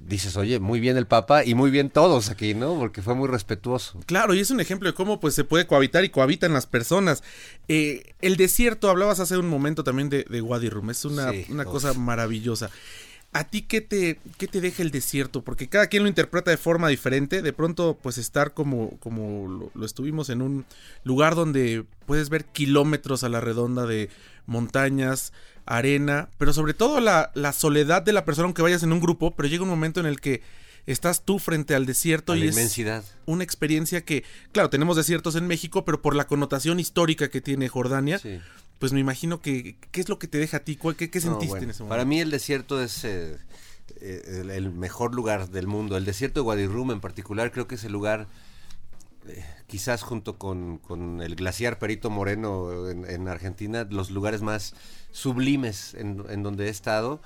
Dices, 0.00 0.36
oye, 0.36 0.60
muy 0.60 0.78
bien 0.78 0.96
el 0.96 1.06
Papa 1.06 1.44
y 1.44 1.54
muy 1.54 1.70
bien 1.72 1.90
todos 1.90 2.30
aquí, 2.30 2.54
¿no? 2.54 2.76
Porque 2.78 3.02
fue 3.02 3.14
muy 3.14 3.28
respetuoso. 3.28 3.98
Claro, 4.06 4.32
y 4.34 4.40
es 4.40 4.50
un 4.50 4.60
ejemplo 4.60 4.88
de 4.88 4.94
cómo 4.94 5.18
pues 5.18 5.34
se 5.34 5.42
puede 5.44 5.66
cohabitar 5.66 6.04
y 6.04 6.08
cohabitan 6.08 6.52
las 6.52 6.66
personas. 6.66 7.22
Eh, 7.66 8.14
el 8.20 8.36
desierto, 8.36 8.90
hablabas 8.90 9.18
hace 9.18 9.36
un 9.36 9.48
momento 9.48 9.82
también 9.82 10.08
de, 10.08 10.24
de 10.28 10.40
Wadi 10.40 10.68
Rum, 10.68 10.90
es 10.90 11.04
una, 11.04 11.32
Sí, 11.32 11.46
una 11.50 11.64
cosa 11.64 11.94
maravillosa. 11.94 12.70
¿A 13.32 13.44
ti 13.44 13.62
qué 13.62 13.80
te, 13.80 14.18
qué 14.38 14.46
te 14.48 14.60
deja 14.60 14.82
el 14.82 14.90
desierto? 14.90 15.42
Porque 15.44 15.68
cada 15.68 15.86
quien 15.88 16.02
lo 16.02 16.08
interpreta 16.08 16.50
de 16.50 16.56
forma 16.56 16.88
diferente. 16.88 17.42
De 17.42 17.52
pronto, 17.52 17.98
pues 18.02 18.16
estar 18.18 18.54
como, 18.54 18.98
como 19.00 19.48
lo, 19.48 19.70
lo 19.74 19.86
estuvimos 19.86 20.30
en 20.30 20.40
un 20.42 20.64
lugar 21.04 21.34
donde 21.34 21.84
puedes 22.06 22.30
ver 22.30 22.46
kilómetros 22.46 23.24
a 23.24 23.28
la 23.28 23.40
redonda 23.40 23.86
de 23.86 24.08
montañas, 24.46 25.32
arena, 25.66 26.30
pero 26.38 26.52
sobre 26.54 26.72
todo 26.74 27.00
la, 27.00 27.30
la 27.34 27.52
soledad 27.52 28.00
de 28.02 28.12
la 28.14 28.24
persona, 28.24 28.46
aunque 28.46 28.62
vayas 28.62 28.82
en 28.82 28.92
un 28.92 29.00
grupo, 29.00 29.36
pero 29.36 29.48
llega 29.48 29.62
un 29.62 29.68
momento 29.68 30.00
en 30.00 30.06
el 30.06 30.20
que 30.20 30.40
estás 30.86 31.22
tú 31.26 31.38
frente 31.38 31.74
al 31.74 31.84
desierto 31.84 32.32
A 32.32 32.36
la 32.36 32.46
y 32.46 32.48
es 32.48 32.54
inmensidad. 32.56 33.04
una 33.26 33.44
experiencia 33.44 34.02
que, 34.06 34.24
claro, 34.52 34.70
tenemos 34.70 34.96
desiertos 34.96 35.36
en 35.36 35.46
México, 35.46 35.84
pero 35.84 36.00
por 36.00 36.16
la 36.16 36.26
connotación 36.26 36.80
histórica 36.80 37.28
que 37.28 37.42
tiene 37.42 37.68
Jordania, 37.68 38.18
Sí. 38.18 38.40
Pues 38.78 38.92
me 38.92 39.00
imagino 39.00 39.40
que, 39.40 39.76
¿qué 39.90 40.00
es 40.00 40.08
lo 40.08 40.18
que 40.18 40.28
te 40.28 40.38
deja 40.38 40.58
a 40.58 40.60
ti? 40.60 40.76
¿Cuál- 40.76 40.96
¿Qué, 40.96 41.10
qué 41.10 41.18
No, 41.20 41.24
sentiste 41.32 41.48
bueno, 41.50 41.64
en 41.64 41.70
ese 41.70 41.82
momento? 41.82 41.90
Para 41.94 42.04
mí 42.04 42.20
el 42.20 42.30
desierto 42.30 42.82
es 42.82 43.04
eh, 43.04 43.36
eh, 44.00 44.40
el, 44.42 44.50
el 44.50 44.70
mejor 44.70 45.14
lugar 45.14 45.48
del 45.48 45.66
mundo. 45.66 45.96
El 45.96 46.04
desierto 46.04 46.40
de 46.40 46.44
Guadirrum 46.44 46.90
en 46.92 47.00
particular 47.00 47.50
creo 47.50 47.66
que 47.66 47.74
es 47.74 47.84
el 47.84 47.92
lugar, 47.92 48.26
eh, 49.26 49.44
quizás 49.66 50.02
junto 50.02 50.38
con, 50.38 50.78
con 50.78 51.20
el 51.22 51.34
glaciar 51.34 51.78
Perito 51.78 52.08
Moreno 52.10 52.88
en, 52.88 53.04
en 53.04 53.28
Argentina, 53.28 53.86
los 53.90 54.10
lugares 54.10 54.42
más 54.42 54.74
sublimes 55.12 55.94
en, 55.94 56.24
en 56.28 56.42
donde 56.42 56.66
he 56.66 56.70
estado. 56.70 57.20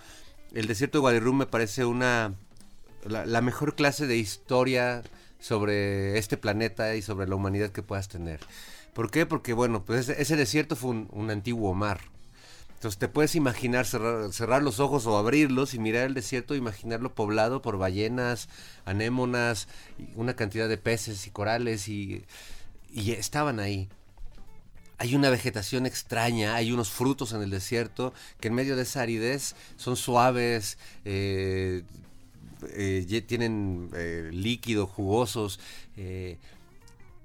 El 0.55 0.67
desierto 0.67 0.99
de 0.99 1.01
Guadirrum 1.03 1.37
me 1.39 1.47
parece 1.47 1.85
una 1.85 2.35
la, 3.07 3.27
la 3.27 3.41
mejor 3.41 3.75
clase 3.75 4.07
de 4.07 4.17
historia 4.17 5.03
sobre 5.41 6.19
este 6.19 6.37
planeta 6.37 6.95
y 6.95 7.03
sobre 7.03 7.27
la 7.27 7.35
humanidad 7.35 7.71
que 7.71 7.83
puedas 7.83 8.09
tener. 8.09 8.39
¿Por 8.93 9.11
qué? 9.11 9.25
Porque, 9.25 9.55
bueno, 9.55 9.85
pues 9.85 10.09
ese, 10.09 10.37
desierto 10.37 10.77
fue 10.77 10.91
un, 10.91 11.31
antiguo 11.31 11.75
mar. 11.75 12.01
Entonces 12.75 12.99
te 12.99 13.09
puedes 13.09 13.35
imaginar 13.37 13.87
cerrar, 13.87 14.63
los 14.63 14.81
ojos 14.81 15.07
o 15.07 15.17
abrirlos 15.17 15.73
y 15.73 15.79
mirar 15.79 16.07
el 16.07 16.15
desierto, 16.15 16.55
imaginarlo 16.55 17.15
poblado 17.15 17.63
por 17.63 17.79
ballenas, 17.79 18.49
anémonas, 18.85 19.69
una 20.17 20.35
cantidad 20.35 20.69
de 20.69 20.79
peces 20.79 21.27
y 21.27 21.31
corales 21.31 21.89
y, 21.89 22.25
y 22.93 23.13
estaban 23.13 23.61
ahí. 23.61 23.89
Hay 24.99 25.15
una 25.15 25.31
vegetación 25.31 25.87
extraña, 25.87 26.55
hay 26.55 26.73
unos 26.73 26.91
frutos 26.91 27.33
en 27.33 27.43
el 27.43 27.51
desierto 27.51 28.13
que 28.41 28.49
en 28.49 28.55
medio 28.55 28.77
de 28.77 28.83
esa 28.83 29.03
aridez 29.03 29.55
son 29.77 29.97
suaves, 29.97 30.77
eh, 31.05 31.83
eh, 32.69 33.25
tienen 33.27 33.91
eh, 33.95 34.29
líquido, 34.33 34.87
jugosos. 34.87 35.61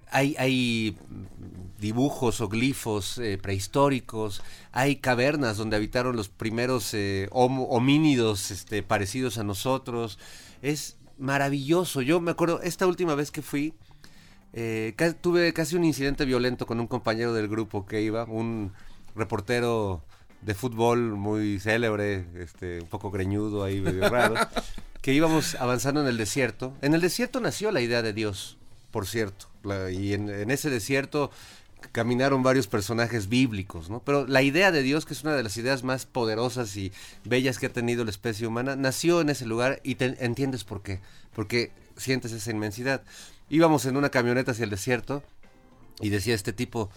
Eh, 0.07 0.09
hay, 0.11 0.35
hay, 0.37 0.97
dibujos 1.79 2.41
o 2.41 2.49
glifos 2.49 3.21
prehistóricos, 3.43 4.41
hay 4.71 4.95
cavernas 4.95 5.57
donde 5.57 5.75
habitaron 5.75 6.15
los 6.15 6.27
primeros 6.27 6.95
homínidos 7.31 8.49
este, 8.49 8.81
parecidos 8.81 9.37
a 9.37 9.43
nosotros. 9.43 10.17
Es 10.63 10.97
maravilloso. 11.19 12.01
Yo 12.01 12.19
me 12.19 12.31
acuerdo, 12.31 12.61
esta 12.63 12.87
última 12.87 13.13
vez 13.13 13.29
que 13.29 13.43
fui, 13.43 13.75
tuve 15.21 15.53
casi 15.53 15.75
un 15.75 15.83
incidente 15.83 16.25
violento 16.25 16.65
con 16.65 16.79
un 16.79 16.87
compañero 16.87 17.31
del 17.33 17.47
grupo 17.47 17.85
que 17.85 18.01
iba, 18.01 18.23
un 18.23 18.73
reportero 19.15 20.01
de 20.41 20.53
fútbol 20.53 21.15
muy 21.15 21.59
célebre, 21.59 22.25
este, 22.35 22.79
un 22.81 22.87
poco 22.87 23.11
greñudo 23.11 23.63
ahí, 23.63 23.81
medio 23.81 24.07
raro, 24.09 24.35
que 25.01 25.13
íbamos 25.13 25.55
avanzando 25.55 26.01
en 26.01 26.07
el 26.07 26.17
desierto. 26.17 26.73
En 26.81 26.93
el 26.93 27.01
desierto 27.01 27.39
nació 27.39 27.71
la 27.71 27.81
idea 27.81 28.01
de 28.01 28.13
Dios, 28.13 28.57
por 28.91 29.07
cierto, 29.07 29.47
y 29.91 30.13
en, 30.13 30.51
ese 30.51 30.69
desierto 30.69 31.31
caminaron 31.91 32.43
varios 32.43 32.67
personajes 32.67 33.29
bíblicos, 33.29 33.89
¿no? 33.89 34.01
Pero 34.01 34.25
la 34.25 34.41
idea 34.41 34.71
de 34.71 34.81
Dios, 34.81 35.05
que 35.05 35.13
es 35.13 35.23
una 35.23 35.35
de 35.35 35.43
las 35.43 35.57
ideas 35.57 35.83
más 35.83 36.05
poderosas 36.05 36.75
y 36.75 36.91
bellas 37.23 37.59
que 37.59 37.67
ha 37.67 37.73
tenido 37.73 38.03
la 38.03 38.09
especie 38.09 38.47
humana, 38.47 38.75
nació 38.75 39.21
en 39.21 39.29
ese 39.29 39.45
lugar 39.45 39.79
y 39.83 39.95
te 39.95 40.17
entiendes 40.23 40.63
por 40.63 40.81
qué, 40.81 40.99
porque 41.35 41.71
sientes 41.95 42.31
esa 42.31 42.51
inmensidad. 42.51 43.03
Íbamos 43.49 43.85
en 43.85 43.95
una 43.95 44.09
camioneta 44.09 44.51
hacia 44.51 44.63
el 44.63 44.69
desierto 44.69 45.23
y 46.01 46.09
decía 46.09 46.35
este 46.35 46.51
tipo, 46.51 46.89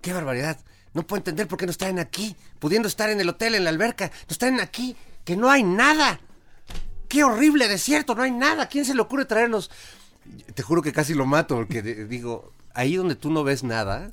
qué 0.00 0.12
barbaridad, 0.12 0.58
no 0.94 1.06
puedo 1.06 1.20
entender 1.20 1.48
por 1.48 1.58
qué 1.58 1.66
no 1.66 1.72
están 1.72 1.98
aquí, 1.98 2.36
pudiendo 2.58 2.88
estar 2.88 3.08
en 3.10 3.20
el 3.20 3.28
hotel, 3.28 3.54
en 3.54 3.64
la 3.64 3.70
alberca. 3.70 4.06
No 4.06 4.32
están 4.32 4.60
aquí, 4.60 4.96
que 5.24 5.36
no 5.36 5.50
hay 5.50 5.62
nada. 5.62 6.20
Qué 7.08 7.24
horrible 7.24 7.68
desierto, 7.68 8.14
no 8.14 8.22
hay 8.22 8.30
nada. 8.30 8.68
¿Quién 8.68 8.84
se 8.84 8.94
le 8.94 9.00
ocurre 9.00 9.24
traernos? 9.24 9.70
Te 10.54 10.62
juro 10.62 10.82
que 10.82 10.92
casi 10.92 11.14
lo 11.14 11.26
mato, 11.26 11.56
porque 11.56 11.82
digo, 11.82 12.52
ahí 12.74 12.96
donde 12.96 13.16
tú 13.16 13.30
no 13.30 13.44
ves 13.44 13.64
nada, 13.64 14.10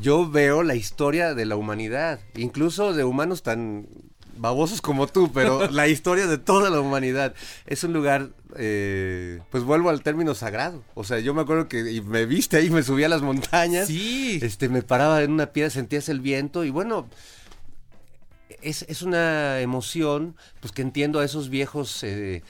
yo 0.00 0.28
veo 0.30 0.62
la 0.62 0.74
historia 0.74 1.34
de 1.34 1.46
la 1.46 1.56
humanidad, 1.56 2.20
incluso 2.36 2.92
de 2.92 3.04
humanos 3.04 3.42
tan 3.42 3.86
babosos 4.40 4.80
como 4.80 5.06
tú, 5.06 5.30
pero 5.32 5.68
la 5.70 5.86
historia 5.88 6.26
de 6.26 6.38
toda 6.38 6.70
la 6.70 6.80
humanidad. 6.80 7.34
Es 7.66 7.84
un 7.84 7.92
lugar, 7.92 8.30
eh, 8.56 9.40
pues 9.50 9.64
vuelvo 9.64 9.90
al 9.90 10.02
término 10.02 10.34
sagrado. 10.34 10.82
O 10.94 11.04
sea, 11.04 11.20
yo 11.20 11.34
me 11.34 11.42
acuerdo 11.42 11.68
que 11.68 12.02
me 12.02 12.26
viste 12.26 12.56
ahí, 12.56 12.70
me 12.70 12.82
subí 12.82 13.04
a 13.04 13.08
las 13.08 13.22
montañas. 13.22 13.88
Sí. 13.88 14.38
Este, 14.42 14.68
me 14.68 14.82
paraba 14.82 15.22
en 15.22 15.32
una 15.32 15.52
piedra, 15.52 15.70
sentías 15.70 16.08
el 16.08 16.20
viento 16.20 16.64
y 16.64 16.70
bueno, 16.70 17.08
es, 18.62 18.84
es 18.88 19.02
una 19.02 19.60
emoción, 19.60 20.36
pues 20.60 20.72
que 20.72 20.82
entiendo 20.82 21.20
a 21.20 21.24
esos 21.24 21.50
viejos... 21.50 22.02
Eh, 22.02 22.42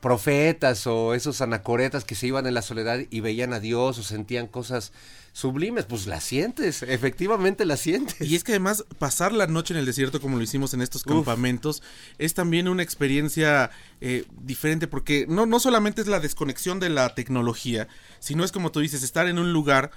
profetas 0.00 0.86
o 0.86 1.14
esos 1.14 1.40
anacoretas 1.40 2.04
que 2.04 2.14
se 2.14 2.26
iban 2.26 2.46
en 2.46 2.54
la 2.54 2.62
soledad 2.62 3.00
y 3.10 3.20
veían 3.20 3.52
a 3.52 3.60
Dios 3.60 3.98
o 3.98 4.02
sentían 4.02 4.46
cosas 4.46 4.92
sublimes, 5.32 5.84
pues 5.84 6.06
las 6.06 6.24
sientes, 6.24 6.82
efectivamente 6.88 7.64
las 7.64 7.80
sientes. 7.80 8.20
Y 8.20 8.36
es 8.36 8.44
que 8.44 8.52
además 8.52 8.84
pasar 8.98 9.32
la 9.32 9.46
noche 9.46 9.74
en 9.74 9.80
el 9.80 9.86
desierto 9.86 10.20
como 10.20 10.36
lo 10.36 10.42
hicimos 10.42 10.74
en 10.74 10.82
estos 10.82 11.02
campamentos 11.02 11.82
es 12.18 12.34
también 12.34 12.68
una 12.68 12.82
experiencia 12.82 13.70
eh, 14.00 14.24
diferente 14.42 14.86
porque 14.86 15.26
no, 15.28 15.46
no 15.46 15.60
solamente 15.60 16.00
es 16.00 16.06
la 16.06 16.20
desconexión 16.20 16.80
de 16.80 16.90
la 16.90 17.14
tecnología, 17.14 17.88
sino 18.20 18.44
es 18.44 18.52
como 18.52 18.72
tú 18.72 18.80
dices, 18.80 19.02
estar 19.02 19.26
en 19.26 19.38
un 19.38 19.52
lugar 19.52 19.90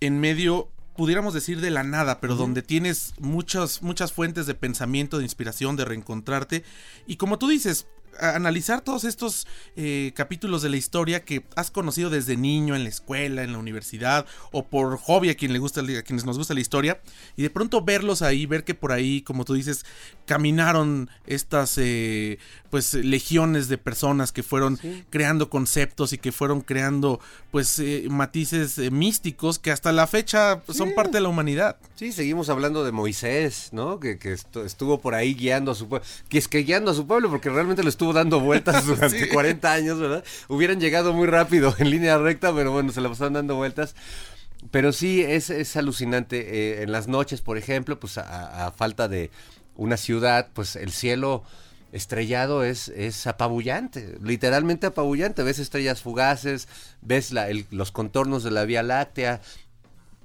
en 0.00 0.20
medio 0.20 0.70
pudiéramos 0.98 1.32
decir 1.32 1.60
de 1.60 1.70
la 1.70 1.84
nada, 1.84 2.20
pero 2.20 2.34
donde 2.34 2.60
tienes 2.60 3.14
muchas, 3.20 3.82
muchas 3.82 4.12
fuentes 4.12 4.46
de 4.46 4.54
pensamiento, 4.56 5.18
de 5.18 5.22
inspiración, 5.22 5.76
de 5.76 5.84
reencontrarte. 5.84 6.64
Y 7.06 7.18
como 7.18 7.38
tú 7.38 7.46
dices, 7.46 7.86
analizar 8.20 8.80
todos 8.80 9.04
estos 9.04 9.46
eh, 9.76 10.12
capítulos 10.14 10.62
de 10.62 10.68
la 10.68 10.76
historia 10.76 11.24
que 11.24 11.44
has 11.56 11.70
conocido 11.70 12.10
desde 12.10 12.36
niño 12.36 12.76
en 12.76 12.84
la 12.84 12.88
escuela, 12.88 13.42
en 13.42 13.52
la 13.52 13.58
universidad 13.58 14.26
o 14.52 14.66
por 14.66 14.98
hobby 14.98 15.30
a 15.30 15.34
quien 15.34 15.52
le 15.52 15.58
gusta 15.58 15.80
a 15.80 16.02
quienes 16.02 16.24
nos 16.24 16.38
gusta 16.38 16.54
la 16.54 16.60
historia 16.60 17.00
y 17.36 17.42
de 17.42 17.50
pronto 17.50 17.82
verlos 17.82 18.22
ahí, 18.22 18.46
ver 18.46 18.64
que 18.64 18.74
por 18.74 18.92
ahí, 18.92 19.22
como 19.22 19.44
tú 19.44 19.54
dices, 19.54 19.84
caminaron 20.26 21.10
estas 21.26 21.78
eh, 21.78 22.38
pues 22.70 22.94
legiones 22.94 23.68
de 23.68 23.78
personas 23.78 24.32
que 24.32 24.42
fueron 24.42 24.78
creando 25.10 25.48
conceptos 25.50 26.12
y 26.12 26.18
que 26.18 26.32
fueron 26.32 26.60
creando 26.60 27.20
pues 27.50 27.78
eh, 27.78 28.06
matices 28.10 28.78
místicos 28.90 29.58
que 29.58 29.70
hasta 29.70 29.92
la 29.92 30.06
fecha 30.06 30.62
son 30.68 30.94
parte 30.94 31.12
de 31.12 31.20
la 31.20 31.28
humanidad. 31.28 31.76
Sí, 31.94 32.12
seguimos 32.12 32.48
hablando 32.48 32.84
de 32.84 32.92
Moisés, 32.92 33.70
¿no? 33.72 33.98
Que, 34.00 34.18
que 34.18 34.32
estuvo 34.32 35.00
por 35.00 35.14
ahí 35.14 35.34
guiando 35.34 35.72
a 35.72 35.74
su 35.74 35.88
pueblo, 35.88 36.06
que 36.28 36.38
es 36.38 36.48
que 36.48 36.58
guiando 36.58 36.90
a 36.90 36.94
su 36.94 37.06
pueblo 37.06 37.30
porque 37.30 37.50
realmente 37.50 37.82
lo 37.82 37.88
estuvo 37.88 38.07
dando 38.12 38.40
vueltas 38.40 38.86
durante 38.86 39.28
40 39.28 39.72
años, 39.72 39.98
¿verdad? 39.98 40.24
Hubieran 40.48 40.80
llegado 40.80 41.12
muy 41.12 41.26
rápido 41.26 41.74
en 41.78 41.90
línea 41.90 42.18
recta, 42.18 42.54
pero 42.54 42.72
bueno, 42.72 42.92
se 42.92 43.00
la 43.00 43.08
pasaron 43.08 43.34
dando 43.34 43.56
vueltas. 43.56 43.94
Pero 44.70 44.92
sí, 44.92 45.22
es, 45.22 45.50
es 45.50 45.76
alucinante. 45.76 46.38
Eh, 46.40 46.82
en 46.82 46.92
las 46.92 47.08
noches, 47.08 47.40
por 47.40 47.58
ejemplo, 47.58 47.98
pues 48.00 48.18
a, 48.18 48.72
falta 48.76 49.08
de 49.08 49.30
una 49.76 49.96
ciudad, 49.96 50.48
pues 50.52 50.76
el 50.76 50.90
cielo 50.90 51.44
estrellado 51.92 52.64
es, 52.64 52.88
es 52.88 53.26
apabullante, 53.26 54.18
literalmente 54.22 54.86
apabullante. 54.86 55.42
Ves 55.42 55.58
estrellas 55.58 56.02
fugaces, 56.02 56.68
ves 57.00 57.30
la, 57.30 57.48
los 57.70 57.92
contornos 57.92 58.42
de 58.42 58.50
la 58.50 58.64
Vía 58.64 58.82
Láctea. 58.82 59.40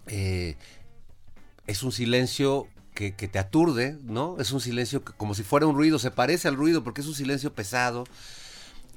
Eh, 0.08 0.56
es 1.68 1.84
un 1.84 1.92
silencio 1.92 2.68
que, 2.94 3.12
te 3.12 3.40
aturde, 3.40 3.98
¿no? 4.04 4.38
Es 4.40 4.52
un 4.52 4.62
silencio 4.62 5.04
que, 5.04 5.14
como 5.14 5.36
si 5.36 5.44
fuera 5.44 5.66
un 5.66 5.76
ruido, 5.76 6.00
se 6.00 6.12
parece 6.12 6.48
al 6.48 6.56
ruido 6.56 6.84
porque 6.84 7.02
es 7.02 7.08
un 7.08 7.16
silencio 7.16 7.54
pesado. 7.54 8.06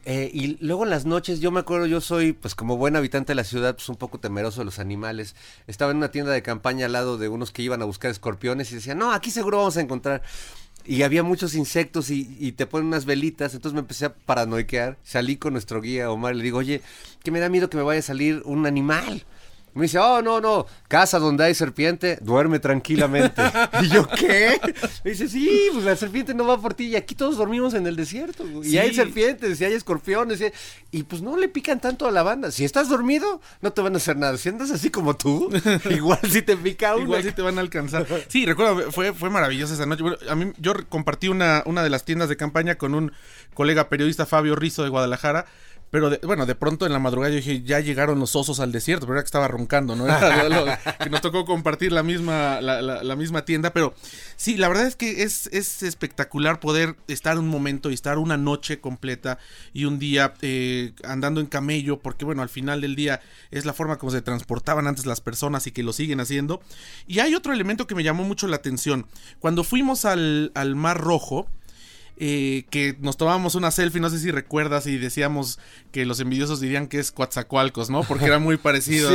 Eh, 0.05 0.31
y 0.33 0.57
luego 0.65 0.85
en 0.85 0.91
las 0.91 1.05
noches, 1.05 1.41
yo 1.41 1.50
me 1.50 1.59
acuerdo, 1.59 1.87
yo 1.87 2.00
soy, 2.00 2.33
pues 2.33 2.55
como 2.55 2.76
buen 2.76 2.95
habitante 2.95 3.33
de 3.33 3.35
la 3.35 3.45
ciudad, 3.45 3.75
pues 3.75 3.88
un 3.88 3.97
poco 3.97 4.21
temeroso 4.21 4.61
de 4.61 4.67
los 4.67 4.79
animales. 4.79 5.35
Estaba 5.67 5.91
en 5.91 5.97
una 5.97 6.12
tienda 6.12 6.31
de 6.31 6.43
campaña 6.43 6.87
al 6.87 6.93
lado 6.93 7.19
de 7.19 7.29
unos 7.29 7.50
que 7.50 7.62
iban 7.62 7.83
a 7.83 7.87
buscar 7.87 8.11
escorpiones 8.12 8.71
y 8.71 8.76
decían, 8.76 8.99
no, 8.99 9.12
aquí 9.12 9.33
seguro 9.33 9.59
vamos 9.59 9.76
a 9.76 9.81
encontrar. 9.81 10.23
Y 10.85 11.03
había 11.03 11.25
muchos 11.25 11.57
insectos 11.57 12.11
y, 12.11 12.37
y, 12.38 12.53
te 12.53 12.67
ponen 12.67 12.87
unas 12.87 13.07
velitas, 13.07 13.55
entonces 13.55 13.75
me 13.75 13.81
empecé 13.81 14.05
a 14.05 14.15
paranoiquear. 14.15 14.97
Salí 15.03 15.37
con 15.37 15.55
nuestro 15.55 15.81
guía 15.81 16.12
Omar 16.12 16.35
y 16.35 16.38
le 16.38 16.45
digo, 16.45 16.59
oye, 16.59 16.83
que 17.25 17.33
me 17.33 17.41
da 17.41 17.49
miedo 17.49 17.69
que 17.69 17.76
me 17.76 17.83
vaya 17.83 17.99
a 17.99 18.03
salir 18.03 18.43
un 18.45 18.67
animal. 18.67 19.25
Me 19.76 19.83
dice, 19.83 19.99
oh, 19.99 20.23
no, 20.23 20.40
no, 20.40 20.66
casa 20.88 21.18
donde 21.18 21.45
hay 21.45 21.54
serpiente, 21.54 22.18
duerme 22.23 22.59
tranquilamente. 22.59 23.42
y 23.83 23.88
yo, 23.88 24.09
¿qué? 24.09 24.59
Me 25.04 25.11
dice, 25.11 25.28
sí, 25.28 25.68
pues 25.71 25.85
la 25.85 25.95
serpiente 25.97 26.33
no 26.33 26.47
va 26.47 26.59
por 26.59 26.73
ti. 26.73 26.87
Y 26.87 26.97
aquí 26.97 27.14
todos 27.14 27.37
dormimos 27.37 27.75
en 27.75 27.87
el 27.87 27.95
desierto. 27.95 28.45
Y 28.64 28.78
hay 28.78 28.95
serpientes, 28.95 29.61
y 29.61 29.64
hay 29.66 29.75
escorpiones. 29.75 30.42
Y, 30.92 31.02
pues 31.02 31.21
no 31.21 31.37
le 31.37 31.49
pican 31.49 31.78
tanto 31.78 32.06
a 32.06 32.11
la 32.11 32.23
banda. 32.23 32.50
Si 32.50 32.64
estás 32.64 32.88
dormido, 32.88 33.42
no 33.61 33.71
te 33.71 33.83
van 33.83 33.92
a 33.92 33.99
hacer 33.99 34.16
nada. 34.16 34.38
Si 34.38 34.49
andas 34.49 34.71
así 34.71 34.88
como 34.88 35.14
tú, 35.14 35.50
igual 35.90 36.21
si 36.30 36.40
te 36.40 36.56
pica 36.56 36.95
uno. 36.95 37.04
Igual 37.04 37.23
si 37.23 37.33
te 37.33 37.42
van 37.42 37.59
a 37.59 37.61
alcanzar. 37.61 38.06
Sí, 38.28 38.47
recuerdo, 38.47 38.90
fue, 38.90 39.12
fue 39.12 39.28
maravillosa 39.28 39.75
esa 39.75 39.85
noche. 39.85 40.04
a 40.26 40.35
mí, 40.35 40.52
yo 40.56 40.73
compartí 40.88 41.28
una, 41.28 41.62
una 41.66 41.83
de 41.83 41.90
las 41.90 42.06
tiendas 42.06 42.30
de 42.30 42.38
campaña 42.38 42.76
con 42.76 42.95
un 42.95 43.12
colega 43.52 43.90
periodista, 43.90 44.25
Fabio 44.25 44.56
Rizo, 44.56 44.85
de 44.85 44.88
Guadalajara 44.88 45.45
pero 45.90 46.11
bueno, 46.25 46.47
de 46.47 46.55
pronto 46.55 46.85
en 46.85 46.93
la 46.93 46.99
madrugada 46.99 47.31
yo 47.31 47.37
dije, 47.37 47.62
ya 47.62 47.81
llegaron 47.81 48.19
los 48.19 48.35
osos 48.35 48.59
al 48.61 48.73
desierto, 48.73 49.07
pero 49.07 49.14
era 49.14 49.23
que 49.23 49.26
estaba 49.26 49.49
roncando, 49.49 49.95
¿no? 49.95 50.07
que 51.00 51.11
nos 51.11 51.21
tocó 51.21 51.45
compartir 51.45 51.93
la 51.93 52.02
misma, 52.02 52.61
la, 52.61 53.16
misma 53.16 53.45
tienda, 53.45 53.73
pero 53.73 53.95
sí, 54.37 54.57
la 54.57 54.69
verdad 54.69 54.87
es 54.87 54.97
que 54.97 55.23
es, 55.23 55.47
es 55.52 55.83
espectacular 55.83 56.61
poder 56.61 56.97
estar 57.07 57.38
un 57.38 57.49
momento 57.49 57.90
y 57.90 57.95
estar 57.95 58.19
una 58.19 58.37
noche 58.37 58.81
completa 58.81 59.38
y 59.73 59.85
un 59.85 59.99
día 59.99 60.35
eh, 60.43 60.93
andando 61.05 61.40
en 61.40 61.47
camello, 61.47 61.99
porque 62.00 62.25
bueno, 62.25 62.43
al 62.43 62.49
final 62.49 62.81
del 62.81 62.97
día 62.97 63.21
es 63.50 63.64
la 63.64 63.73
forma 63.73 63.97
como 63.97 64.11
se 64.11 64.23
transportaban 64.23 64.87
antes 64.87 65.07
las 65.07 65.21
personas 65.21 65.66
y 65.66 65.73
que 65.73 65.85
lo 65.85 65.93
siguen 65.93 66.21
haciendo. 66.21 66.61
Y 67.07 67.21
hay 67.21 67.35
otro 67.35 67.52
elemento 67.52 67.87
que 67.87 67.95
me 67.95 68.02
llamó 68.02 68.25
mucho 68.25 68.49
la 68.49 68.57
atención. 68.57 69.07
Cuando 69.38 69.62
fuimos 69.62 70.05
al, 70.05 70.50
al 70.55 70.75
Mar 70.75 71.00
Rojo, 71.00 71.49
eh, 72.19 72.65
que 72.71 72.97
nos 73.01 73.17
tomábamos 73.17 73.55
una 73.55 73.71
selfie, 73.71 74.01
no 74.01 74.09
sé 74.09 74.19
si 74.19 74.31
recuerdas, 74.31 74.87
y 74.87 74.97
decíamos 74.97 75.59
que 75.93 76.07
los 76.07 76.19
envidiosos 76.21 76.61
dirían 76.61 76.87
que 76.87 76.99
es 76.99 77.13
Coatzacoalcos, 77.13 77.91
¿no? 77.91 78.03
Porque 78.05 78.25
era 78.25 78.39
muy 78.39 78.57
parecido 78.57 79.11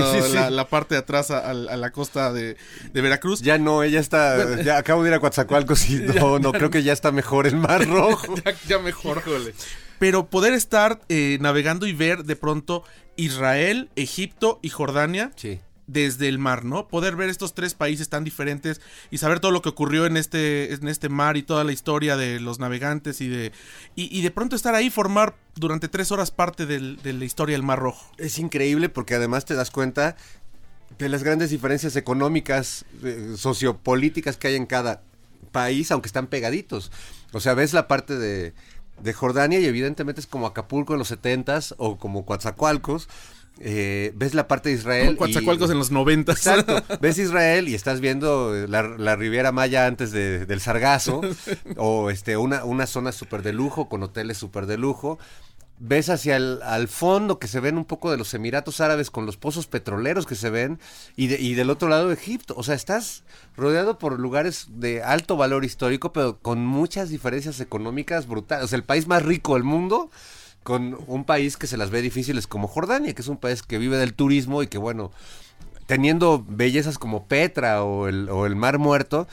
La, 0.49 0.67
parte 0.67 0.95
de 0.95 0.99
atrás 0.99 1.31
a, 1.31 1.53
la 1.53 1.91
costa 1.91 2.31
de, 2.31 2.57
Veracruz. 2.93 3.41
Ya 3.41 3.57
no, 3.57 3.81
ella 3.83 3.99
está, 3.99 4.61
ya 4.61 4.77
acabo 4.77 5.03
de 5.03 5.09
ir 5.09 5.15
a 5.15 5.19
Coatzacoalcos 5.19 5.89
y 5.89 5.95
no, 6.19 6.39
no, 6.39 6.51
creo 6.51 6.69
que 6.69 6.83
ya 6.83 6.93
está 6.93 7.11
mejor 7.11 7.47
el 7.47 7.55
Mar 7.55 7.87
Rojo. 7.87 8.35
ya, 8.67 8.77
mejor, 8.77 9.23
Pero 9.97 10.29
poder 10.29 10.53
estar 10.53 11.01
eh, 11.09 11.37
navegando 11.41 11.87
y 11.87 11.93
ver 11.93 12.23
de 12.23 12.35
pronto 12.35 12.83
Israel, 13.15 13.89
Egipto 13.95 14.59
y 14.61 14.69
Jordania. 14.69 15.31
Sí 15.35 15.59
desde 15.87 16.27
el 16.27 16.39
mar, 16.39 16.63
¿no? 16.63 16.87
Poder 16.87 17.15
ver 17.15 17.29
estos 17.29 17.53
tres 17.53 17.73
países 17.73 18.09
tan 18.09 18.23
diferentes 18.23 18.81
y 19.09 19.17
saber 19.17 19.39
todo 19.39 19.51
lo 19.51 19.61
que 19.61 19.69
ocurrió 19.69 20.05
en 20.05 20.17
este, 20.17 20.73
en 20.73 20.87
este 20.87 21.09
mar 21.09 21.37
y 21.37 21.43
toda 21.43 21.63
la 21.63 21.71
historia 21.71 22.17
de 22.17 22.39
los 22.39 22.59
navegantes 22.59 23.21
y 23.21 23.27
de, 23.27 23.51
y, 23.95 24.21
de 24.21 24.31
pronto 24.31 24.55
estar 24.55 24.75
ahí, 24.75 24.89
formar 24.89 25.35
durante 25.55 25.87
tres 25.87 26.11
horas 26.11 26.31
parte 26.31 26.65
de 26.65 27.13
la 27.13 27.25
historia 27.25 27.55
del 27.55 27.63
Mar 27.63 27.79
Rojo. 27.79 28.11
Es 28.17 28.39
increíble 28.39 28.89
porque 28.89 29.15
además 29.15 29.45
te 29.45 29.55
das 29.55 29.71
cuenta 29.71 30.15
de 30.97 31.09
las 31.09 31.23
grandes 31.23 31.49
diferencias 31.49 31.95
económicas, 31.95 32.85
eh, 33.03 33.33
sociopolíticas 33.37 34.37
que 34.37 34.49
hay 34.49 34.55
en 34.55 34.65
cada 34.65 35.01
país, 35.51 35.91
aunque 35.91 36.07
están 36.07 36.27
pegaditos. 36.27 36.91
O 37.33 37.39
sea, 37.39 37.53
ves 37.53 37.73
la 37.73 37.87
parte 37.87 38.17
de 38.17 38.53
de 39.01 39.13
Jordania 39.13 39.59
y 39.59 39.65
evidentemente 39.65 40.21
es 40.21 40.27
como 40.27 40.47
Acapulco 40.47 40.93
en 40.93 40.99
los 40.99 41.11
70s 41.11 41.75
o 41.77 41.97
como 41.97 42.25
Coatzacoalcos. 42.25 43.09
Eh, 43.59 44.11
ves 44.15 44.33
la 44.33 44.47
parte 44.47 44.69
de 44.69 44.75
Israel. 44.75 45.17
Coatzacoalcos 45.17 45.69
en 45.69 45.77
los 45.77 45.91
90. 45.91 46.31
Exacto. 46.31 46.81
Ves 47.01 47.19
Israel 47.19 47.69
y 47.69 47.75
estás 47.75 47.99
viendo 47.99 48.53
la, 48.67 48.81
la 48.81 49.15
Riviera 49.15 49.51
Maya 49.51 49.85
antes 49.85 50.11
de, 50.11 50.45
del 50.45 50.61
Sargazo. 50.61 51.21
o 51.77 52.09
este, 52.09 52.37
una, 52.37 52.63
una 52.63 52.87
zona 52.87 53.11
súper 53.11 53.43
de 53.43 53.53
lujo, 53.53 53.87
con 53.87 54.01
hoteles 54.01 54.37
súper 54.37 54.65
de 54.65 54.77
lujo 54.77 55.19
ves 55.83 56.09
hacia 56.09 56.35
el 56.35 56.61
al 56.61 56.87
fondo 56.87 57.39
que 57.39 57.47
se 57.47 57.59
ven 57.59 57.75
un 57.75 57.85
poco 57.85 58.11
de 58.11 58.17
los 58.17 58.35
Emiratos 58.35 58.81
Árabes 58.81 59.09
con 59.09 59.25
los 59.25 59.37
pozos 59.37 59.65
petroleros 59.65 60.27
que 60.27 60.35
se 60.35 60.51
ven 60.51 60.79
y, 61.15 61.33
y 61.33 61.55
del 61.55 61.71
otro 61.71 61.89
lado 61.89 62.11
Egipto. 62.11 62.53
O 62.55 62.61
sea, 62.61 62.75
estás 62.75 63.23
rodeado 63.57 63.97
por 63.97 64.19
lugares 64.19 64.67
de 64.69 65.01
alto 65.01 65.37
valor 65.37 65.65
histórico, 65.65 66.13
pero 66.13 66.37
con 66.39 66.63
muchas 66.63 67.09
diferencias 67.09 67.59
económicas 67.59 68.27
brutales. 68.27 68.65
O 68.65 68.67
sea, 68.67 68.77
el 68.77 68.83
país 68.83 69.07
más 69.07 69.23
rico 69.23 69.55
del 69.55 69.63
mundo 69.63 70.11
con 70.63 70.97
un 71.07 71.25
país 71.25 71.57
que 71.57 71.67
se 71.67 71.77
las 71.77 71.89
ve 71.89 72.01
difíciles 72.01 72.47
como 72.47 72.67
Jordania, 72.67 73.13
que 73.13 73.21
es 73.21 73.27
un 73.27 73.37
país 73.37 73.63
que 73.63 73.77
vive 73.77 73.97
del 73.97 74.13
turismo 74.13 74.61
y 74.63 74.67
que 74.67 74.77
bueno, 74.77 75.11
teniendo 75.87 76.45
bellezas 76.47 76.97
como 76.97 77.25
Petra 77.27 77.83
o 77.83 78.07
el, 78.07 78.29
o 78.29 78.45
el 78.45 78.55
Mar 78.55 78.77
Muerto, 78.77 79.27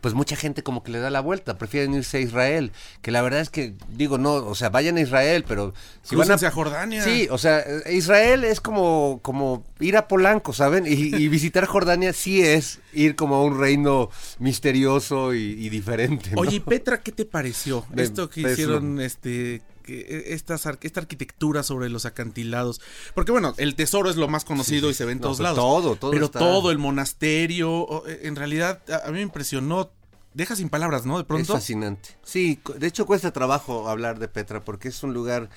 pues 0.00 0.14
mucha 0.14 0.36
gente 0.36 0.62
como 0.62 0.82
que 0.82 0.90
le 0.90 0.98
da 1.00 1.10
la 1.10 1.20
vuelta, 1.20 1.58
prefieren 1.58 1.94
irse 1.94 2.18
a 2.18 2.20
Israel, 2.20 2.72
que 3.02 3.10
la 3.10 3.20
verdad 3.20 3.40
es 3.40 3.50
que 3.50 3.74
digo, 3.90 4.16
no, 4.16 4.34
o 4.34 4.54
sea, 4.54 4.70
vayan 4.70 4.96
a 4.96 5.00
Israel, 5.00 5.44
pero 5.46 5.74
si 6.02 6.16
van 6.16 6.30
a, 6.30 6.50
Jordania. 6.50 7.02
Sí, 7.02 7.28
o 7.30 7.38
sea, 7.38 7.64
Israel 7.90 8.44
es 8.44 8.60
como 8.60 9.20
como 9.22 9.64
ir 9.80 9.96
a 9.96 10.08
Polanco, 10.08 10.52
¿saben? 10.52 10.86
Y, 10.86 11.28
visitar 11.28 11.66
Jordania 11.66 12.12
sí 12.12 12.42
es 12.42 12.80
ir 12.92 13.16
como 13.16 13.36
a 13.36 13.44
un 13.44 13.58
reino 13.58 14.10
misterioso 14.38 15.34
y, 15.34 15.68
diferente. 15.68 16.32
Oye, 16.36 16.60
Petra, 16.60 17.00
¿qué 17.00 17.12
te 17.12 17.24
pareció? 17.24 17.84
Esto 17.96 18.28
que 18.28 18.40
hicieron 18.40 19.00
este 19.00 19.62
e, 19.86 20.34
esta 20.34 20.54
arquitectura 20.54 21.62
sobre 21.62 21.88
los 21.88 22.06
acantilados. 22.06 22.80
Porque 23.14 23.32
bueno, 23.32 23.54
el 23.56 23.74
tesoro 23.74 24.10
es 24.10 24.16
lo 24.16 24.28
más 24.28 24.44
conocido 24.44 24.90
y 24.90 24.94
se 24.94 25.04
ve 25.04 25.12
en 25.12 25.20
todos 25.20 25.40
lados. 25.40 25.58
Todo, 25.58 25.96
todo. 25.96 26.10
Pero 26.10 26.30
todo, 26.30 26.70
el 26.70 26.78
monasterio, 26.78 28.06
e, 28.06 28.26
en 28.26 28.36
realidad 28.36 28.82
a, 29.04 29.08
mí 29.08 29.14
me 29.14 29.22
impresionó. 29.22 29.90
Deja 30.34 30.56
sin 30.56 30.70
palabras, 30.70 31.04
¿no? 31.04 31.18
De 31.18 31.24
pronto. 31.24 31.42
Es 31.42 31.48
fascinante. 31.48 32.10
Sí, 32.22 32.58
de 32.76 32.86
hecho 32.86 33.04
cuesta 33.04 33.32
trabajo 33.32 33.88
hablar 33.88 34.18
de 34.18 34.28
Petra 34.28 34.64
porque 34.64 34.88
es 34.88 35.02
un 35.02 35.12
lugar... 35.14 35.50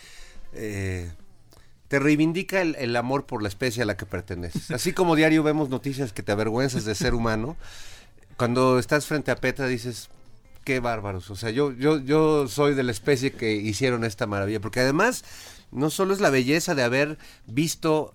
Eh, 0.54 1.12
te 1.88 2.00
reivindica 2.00 2.62
el, 2.62 2.76
el, 2.80 2.96
amor 2.96 3.28
por 3.28 3.44
la 3.44 3.48
especie 3.48 3.84
a 3.84 3.86
la 3.86 3.96
que 3.96 4.08
perteneces. 4.08 4.72
Así 4.72 4.92
como 4.92 5.16
diario 5.16 5.44
vemos 5.44 5.70
noticias 5.70 6.14
que 6.14 6.24
te 6.24 6.32
avergüenzas 6.32 6.84
de 6.84 6.96
ser 6.96 7.14
humano, 7.14 7.58
cuando 8.38 8.80
estás 8.80 9.06
frente 9.06 9.32
a 9.32 9.38
Petra 9.38 9.68
dices, 9.68 10.10
qué 10.66 10.82
bárbaros. 10.82 11.30
O 11.30 11.38
sea, 11.38 11.52
yo, 11.52 11.72
yo, 11.72 12.00
yo 12.00 12.50
soy 12.50 12.74
de 12.74 12.84
la 12.84 12.92
especie 12.92 13.32
que 13.32 13.54
hicieron 13.54 14.04
esta 14.04 14.28
maravilla. 14.28 14.60
Porque 14.60 14.82
además, 14.82 15.24
no 15.72 15.90
solo 15.90 16.14
es 16.14 16.20
la 16.20 16.30
belleza 16.30 16.76
de 16.76 16.84
haber 16.84 17.18
visto 17.46 18.12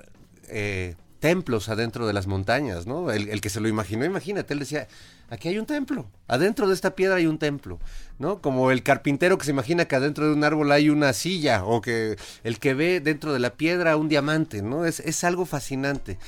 eh, 0.48 0.96
templos 1.20 1.68
adentro 1.68 2.06
de 2.06 2.12
las 2.12 2.26
montañas, 2.26 2.86
¿no? 2.86 3.10
El, 3.10 3.40
que 3.40 3.50
se 3.50 3.60
lo 3.60 3.68
imaginó, 3.68 4.04
imagínate, 4.04 4.54
él 4.54 4.60
decía, 4.60 4.88
aquí 5.28 5.48
hay 5.48 5.58
un 5.58 5.66
templo, 5.66 6.10
adentro 6.26 6.66
de 6.66 6.74
esta 6.74 6.96
piedra 6.96 7.16
hay 7.16 7.26
un 7.26 7.38
templo, 7.38 7.78
¿no? 8.18 8.40
Como 8.40 8.70
el 8.70 8.82
carpintero 8.82 9.36
que 9.36 9.44
se 9.44 9.50
imagina 9.50 9.84
que 9.84 9.96
adentro 9.96 10.26
de 10.26 10.32
un 10.32 10.42
árbol 10.42 10.72
hay 10.72 10.88
una 10.88 11.12
silla, 11.12 11.64
o 11.64 11.82
que 11.82 12.16
el 12.42 12.58
que 12.58 12.72
ve 12.72 13.00
dentro 13.00 13.34
de 13.34 13.38
la 13.38 13.50
piedra 13.50 13.96
un 13.96 14.08
diamante, 14.08 14.62
¿no? 14.62 14.86
Es, 14.86 15.00
es 15.00 15.22
algo 15.22 15.44
fascinante. 15.44 16.18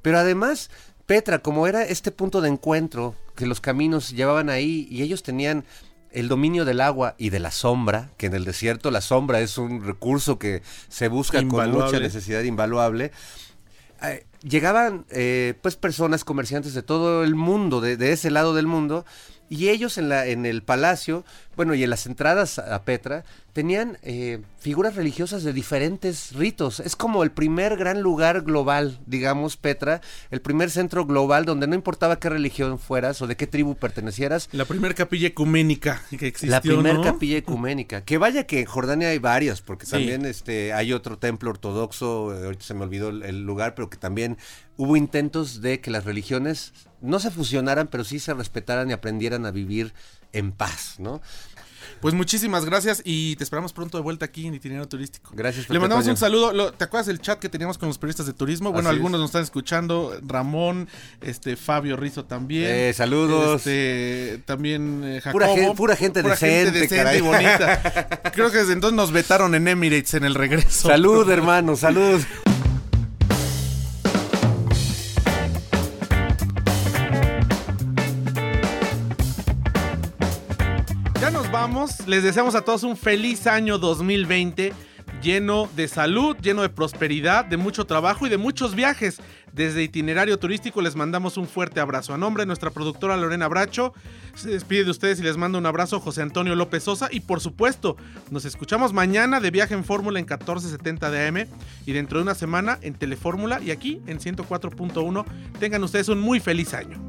Pero 0.00 0.18
además, 0.18 0.70
Petra, 1.06 1.38
como 1.38 1.66
era 1.66 1.84
este 1.84 2.10
punto 2.10 2.40
de 2.40 2.48
encuentro 2.48 3.14
que 3.36 3.46
los 3.46 3.60
caminos 3.60 4.10
llevaban 4.10 4.50
ahí 4.50 4.88
y 4.90 5.02
ellos 5.02 5.22
tenían 5.22 5.64
el 6.10 6.28
dominio 6.28 6.64
del 6.64 6.80
agua 6.80 7.14
y 7.18 7.30
de 7.30 7.38
la 7.38 7.50
sombra, 7.50 8.10
que 8.16 8.26
en 8.26 8.34
el 8.34 8.44
desierto 8.44 8.90
la 8.90 9.00
sombra 9.00 9.40
es 9.40 9.58
un 9.58 9.84
recurso 9.84 10.38
que 10.38 10.62
se 10.88 11.08
busca 11.08 11.46
con 11.46 11.70
mucha 11.70 12.00
necesidad 12.00 12.42
invaluable. 12.42 13.12
Eh, 14.02 14.24
llegaban 14.42 15.04
eh, 15.10 15.54
pues 15.62 15.76
personas, 15.76 16.24
comerciantes 16.24 16.74
de 16.74 16.82
todo 16.82 17.22
el 17.22 17.34
mundo, 17.34 17.80
de, 17.80 17.96
de, 17.96 18.12
ese 18.12 18.30
lado 18.30 18.54
del 18.54 18.66
mundo, 18.66 19.04
y 19.48 19.68
ellos 19.68 19.98
en, 19.98 20.08
la, 20.08 20.26
en 20.26 20.46
el 20.46 20.62
palacio, 20.62 21.24
bueno, 21.54 21.74
y 21.74 21.84
en 21.84 21.90
las 21.90 22.06
entradas 22.06 22.58
a 22.58 22.82
Petra, 22.82 23.24
tenían 23.56 23.96
eh, 24.02 24.42
figuras 24.58 24.96
religiosas 24.96 25.42
de 25.42 25.54
diferentes 25.54 26.32
ritos. 26.34 26.78
Es 26.80 26.94
como 26.94 27.22
el 27.22 27.30
primer 27.30 27.78
gran 27.78 28.02
lugar 28.02 28.42
global, 28.42 28.98
digamos, 29.06 29.56
Petra, 29.56 30.02
el 30.30 30.42
primer 30.42 30.70
centro 30.70 31.06
global 31.06 31.46
donde 31.46 31.66
no 31.66 31.74
importaba 31.74 32.18
qué 32.18 32.28
religión 32.28 32.78
fueras 32.78 33.22
o 33.22 33.26
de 33.26 33.34
qué 33.34 33.46
tribu 33.46 33.74
pertenecieras. 33.74 34.50
La 34.52 34.66
primera 34.66 34.92
capilla 34.92 35.28
ecuménica 35.28 36.02
que 36.10 36.26
existió. 36.26 36.50
La 36.50 36.60
primera 36.60 37.00
capilla 37.00 37.38
ecuménica. 37.38 38.04
Que 38.04 38.18
vaya 38.18 38.46
que 38.46 38.60
en 38.60 38.66
Jordania 38.66 39.08
hay 39.08 39.20
varias, 39.20 39.62
porque 39.62 39.86
también 39.86 40.26
este, 40.26 40.74
hay 40.74 40.92
otro 40.92 41.16
templo 41.16 41.48
ortodoxo, 41.48 42.38
eh, 42.38 42.44
ahorita 42.44 42.62
se 42.62 42.74
me 42.74 42.82
olvidó 42.82 43.08
el 43.08 43.46
lugar, 43.46 43.74
pero 43.74 43.88
que 43.88 43.96
también 43.96 44.36
hubo 44.76 44.98
intentos 44.98 45.62
de 45.62 45.80
que 45.80 45.90
las 45.90 46.04
religiones 46.04 46.74
no 47.00 47.20
se 47.20 47.30
fusionaran, 47.30 47.88
pero 47.88 48.04
sí 48.04 48.18
se 48.18 48.34
respetaran 48.34 48.90
y 48.90 48.92
aprendieran 48.92 49.46
a 49.46 49.50
vivir 49.50 49.94
en 50.34 50.52
paz, 50.52 50.96
¿no? 50.98 51.22
Pues 52.00 52.14
muchísimas 52.14 52.64
gracias 52.64 53.02
y 53.04 53.36
te 53.36 53.44
esperamos 53.44 53.72
pronto 53.72 53.98
de 53.98 54.02
vuelta 54.02 54.26
aquí 54.26 54.46
en 54.46 54.54
Itinerario 54.54 54.88
Turístico. 54.88 55.30
Gracias. 55.34 55.68
Le 55.68 55.78
mandamos 55.78 56.06
un 56.06 56.16
saludo. 56.16 56.72
¿Te 56.72 56.84
acuerdas 56.84 57.06
del 57.06 57.20
chat 57.20 57.38
que 57.38 57.48
teníamos 57.48 57.78
con 57.78 57.88
los 57.88 57.98
periodistas 57.98 58.26
de 58.26 58.32
turismo? 58.32 58.72
Bueno, 58.72 58.88
algunos 58.88 59.20
nos 59.20 59.30
están 59.30 59.42
escuchando. 59.42 60.18
Ramón, 60.26 60.88
este 61.20 61.56
Fabio 61.56 61.96
Rizo 61.96 62.24
también. 62.24 62.70
Eh, 62.70 62.92
saludos. 62.92 63.66
Este, 63.66 64.42
también 64.44 65.02
eh, 65.04 65.20
Jacobo. 65.20 65.74
Pura, 65.74 65.96
gente 65.96 66.22
decente, 66.22 66.88
y 67.16 67.20
bonita. 67.20 68.20
Creo 68.34 68.50
que 68.50 68.58
desde 68.58 68.72
entonces 68.72 68.96
nos 68.96 69.12
vetaron 69.12 69.54
en 69.54 69.68
Emirates 69.68 70.14
en 70.14 70.24
el 70.24 70.34
regreso. 70.34 70.88
Salud, 70.88 71.28
hermano, 71.30 71.76
salud. 71.76 72.20
Les 82.06 82.22
deseamos 82.22 82.54
a 82.54 82.62
todos 82.62 82.82
un 82.82 82.96
feliz 82.96 83.46
año 83.46 83.78
2020 83.78 84.72
lleno 85.22 85.68
de 85.76 85.88
salud, 85.88 86.36
lleno 86.40 86.62
de 86.62 86.68
prosperidad, 86.68 87.44
de 87.44 87.56
mucho 87.56 87.84
trabajo 87.86 88.26
y 88.26 88.30
de 88.30 88.38
muchos 88.38 88.74
viajes. 88.74 89.20
Desde 89.52 89.82
itinerario 89.82 90.38
turístico 90.38 90.82
les 90.82 90.96
mandamos 90.96 91.36
un 91.36 91.46
fuerte 91.46 91.80
abrazo. 91.80 92.12
A 92.12 92.18
nombre 92.18 92.42
de 92.42 92.46
nuestra 92.46 92.70
productora 92.70 93.16
Lorena 93.16 93.48
Bracho, 93.48 93.94
se 94.34 94.50
despide 94.50 94.84
de 94.84 94.90
ustedes 94.90 95.20
y 95.20 95.22
les 95.22 95.36
mando 95.36 95.58
un 95.58 95.66
abrazo 95.66 96.00
José 96.00 96.22
Antonio 96.22 96.54
López 96.54 96.82
Sosa. 96.82 97.08
Y 97.10 97.20
por 97.20 97.40
supuesto, 97.40 97.96
nos 98.30 98.44
escuchamos 98.44 98.92
mañana 98.92 99.40
de 99.40 99.50
viaje 99.50 99.74
en 99.74 99.84
Fórmula 99.84 100.18
en 100.18 100.24
1470 100.24 101.10
de 101.10 101.28
AM 101.28 101.46
y 101.86 101.92
dentro 101.92 102.18
de 102.18 102.24
una 102.24 102.34
semana 102.34 102.78
en 102.82 102.94
Telefórmula 102.94 103.60
y 103.62 103.70
aquí 103.70 104.00
en 104.06 104.18
104.1. 104.18 105.24
Tengan 105.58 105.82
ustedes 105.84 106.08
un 106.08 106.20
muy 106.20 106.40
feliz 106.40 106.74
año. 106.74 107.00